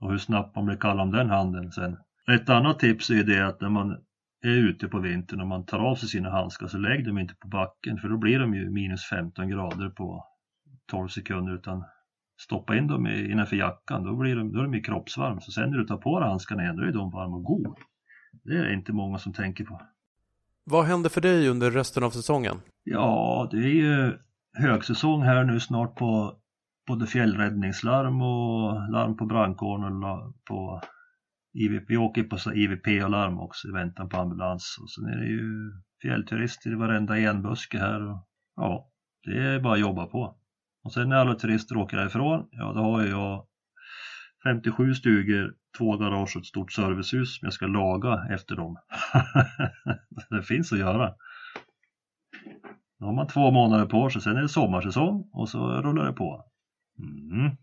Och 0.00 0.10
hur 0.10 0.18
snabbt 0.18 0.56
man 0.56 0.66
blir 0.66 0.76
kall 0.76 1.00
om 1.00 1.12
den 1.12 1.30
handen 1.30 1.72
sen. 1.72 1.96
Ett 2.34 2.48
annat 2.48 2.78
tips 2.78 3.10
är 3.10 3.24
det 3.24 3.46
att 3.46 3.60
när 3.60 3.68
man 3.68 3.96
är 4.44 4.68
ute 4.68 4.88
på 4.88 4.98
vintern 4.98 5.40
och 5.40 5.46
man 5.46 5.64
tar 5.64 5.78
av 5.78 5.94
sig 5.94 6.08
sina 6.08 6.30
handskar 6.30 6.66
så 6.66 6.78
lägg 6.78 7.06
dem 7.06 7.18
inte 7.18 7.34
på 7.34 7.48
backen 7.48 7.98
för 7.98 8.08
då 8.08 8.18
blir 8.18 8.38
de 8.38 8.54
ju 8.54 8.70
minus 8.70 9.04
15 9.04 9.48
grader 9.48 9.88
på 9.90 10.24
12 10.90 11.08
sekunder 11.08 11.54
utan 11.54 11.84
stoppa 12.38 12.76
in 12.76 12.86
dem 12.86 13.06
innanför 13.06 13.56
jackan, 13.56 14.04
då, 14.04 14.16
blir 14.16 14.36
de, 14.36 14.52
då 14.52 14.58
är 14.58 14.62
de 14.62 14.74
ju 14.74 14.80
kroppsvarm. 14.80 15.40
Så 15.40 15.52
sen 15.52 15.70
när 15.70 15.78
du 15.78 15.84
tar 15.84 15.96
på 15.96 16.20
dig 16.20 16.28
handskarna 16.28 16.62
igen, 16.62 16.76
då 16.76 16.82
är 16.82 16.92
de 16.92 17.10
varma 17.10 17.36
och 17.36 17.44
god. 17.44 17.76
Det 18.44 18.58
är 18.58 18.72
inte 18.72 18.92
många 18.92 19.18
som 19.18 19.32
tänker 19.32 19.64
på. 19.64 19.80
Vad 20.64 20.84
händer 20.84 21.10
för 21.10 21.20
dig 21.20 21.48
under 21.48 21.70
resten 21.70 22.02
av 22.02 22.10
säsongen? 22.10 22.56
Ja, 22.84 23.48
det 23.50 23.56
är 23.56 23.74
ju 23.74 24.18
högsäsong 24.52 25.22
här 25.22 25.44
nu 25.44 25.60
snart 25.60 25.94
på 25.94 26.36
både 26.86 27.06
fjällräddningslarm 27.06 28.22
och 28.22 28.90
larm 28.90 29.16
på 29.16 29.26
brandkåren 29.26 30.04
och 30.04 30.34
på 30.44 30.80
IVP. 31.54 31.84
Vi 31.88 31.96
åker 31.96 32.22
på 32.22 32.54
IVP 32.54 33.04
och 33.04 33.10
larm 33.10 33.38
också 33.38 33.68
i 33.68 33.72
väntan 33.72 34.08
på 34.08 34.16
ambulans. 34.16 34.78
Och 34.82 34.90
sen 34.90 35.04
är 35.04 35.16
det 35.16 35.26
ju 35.26 35.72
fjällturister 36.02 36.70
i 36.70 36.74
varenda 36.74 37.18
enbuske 37.18 37.78
här. 37.78 38.10
Och, 38.10 38.28
ja, 38.56 38.90
det 39.24 39.38
är 39.38 39.60
bara 39.60 39.72
att 39.74 39.80
jobba 39.80 40.06
på. 40.06 40.36
Och 40.82 40.92
sen 40.92 41.08
när 41.08 41.16
alla 41.16 41.34
turister 41.34 41.76
åker 41.76 41.96
härifrån, 41.96 42.48
ja 42.50 42.72
då 42.72 42.80
har 42.80 43.02
jag 43.06 43.46
57 44.44 44.94
stugor, 44.94 45.54
två 45.78 45.96
garage 45.96 46.36
och 46.36 46.40
ett 46.40 46.46
stort 46.46 46.72
servicehus 46.72 47.38
som 47.38 47.46
jag 47.46 47.52
ska 47.52 47.66
laga 47.66 48.26
efter 48.30 48.56
dem. 48.56 48.76
det 50.30 50.42
finns 50.42 50.72
att 50.72 50.78
göra. 50.78 51.14
Då 52.98 53.06
har 53.06 53.12
man 53.12 53.26
två 53.26 53.50
månader 53.50 53.86
på 53.86 54.10
sig, 54.10 54.22
sen 54.22 54.36
är 54.36 54.42
det 54.42 54.48
sommarsäsong 54.48 55.30
och 55.32 55.48
så 55.48 55.82
rullar 55.82 56.06
det 56.06 56.12
på. 56.12 56.44
Mm. 56.98 57.56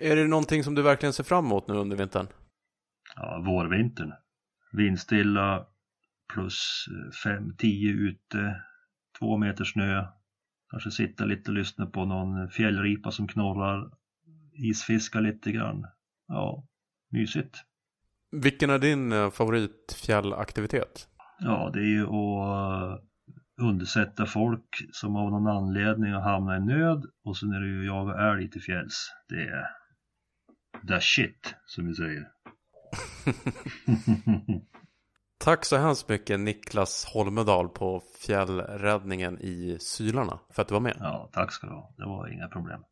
Är 0.00 0.16
det 0.16 0.26
någonting 0.28 0.64
som 0.64 0.74
du 0.74 0.82
verkligen 0.82 1.12
ser 1.12 1.24
fram 1.24 1.44
emot 1.46 1.68
nu 1.68 1.74
under 1.74 1.96
vintern? 1.96 2.26
Ja, 3.16 3.42
vårvintern. 3.46 4.12
Vindstilla 4.72 5.66
plus 6.34 6.84
5-10 7.24 7.90
ute, 7.90 8.62
två 9.18 9.36
meter 9.36 9.64
snö. 9.64 10.06
Kanske 10.70 10.90
sitta 10.90 11.24
lite 11.24 11.50
och 11.50 11.54
lyssna 11.54 11.86
på 11.86 12.04
någon 12.04 12.50
fjällripa 12.50 13.10
som 13.10 13.28
knorrar, 13.28 13.90
isfiska 14.52 15.20
lite 15.20 15.52
grann. 15.52 15.86
Ja, 16.28 16.66
mysigt. 17.10 17.56
Vilken 18.30 18.70
är 18.70 18.78
din 18.78 19.12
eh, 19.12 19.30
favoritfjällaktivitet? 19.30 21.08
Ja, 21.38 21.70
det 21.74 21.80
är 21.80 21.84
ju 21.84 22.06
att 22.06 23.00
undsätta 23.60 24.26
folk 24.26 24.68
som 24.92 25.16
av 25.16 25.30
någon 25.30 25.46
anledning 25.46 26.12
har 26.12 26.20
hamnat 26.20 26.60
i 26.60 26.64
nöd 26.64 27.04
och 27.24 27.36
sen 27.36 27.52
är 27.52 27.60
det 27.60 27.66
ju 27.66 27.86
jaga 27.86 28.30
älg 28.30 28.50
till 28.50 28.62
fjälls. 28.62 29.10
Det 29.28 29.42
är 29.42 29.66
the 30.88 31.00
shit, 31.00 31.54
som 31.66 31.86
vi 31.86 31.94
säger. 31.94 32.28
Tack 35.38 35.64
så 35.64 35.76
hemskt 35.76 36.08
mycket 36.08 36.40
Niklas 36.40 37.04
Holmedal 37.04 37.68
på 37.68 38.02
fjällräddningen 38.20 39.38
i 39.40 39.76
Sylarna 39.80 40.38
för 40.50 40.62
att 40.62 40.68
du 40.68 40.74
var 40.74 40.80
med. 40.80 40.96
Ja, 41.00 41.28
tack 41.32 41.52
ska 41.52 41.66
du 41.66 41.72
ha. 41.72 41.92
Det 41.96 42.04
var 42.04 42.28
inga 42.28 42.48
problem. 42.48 42.84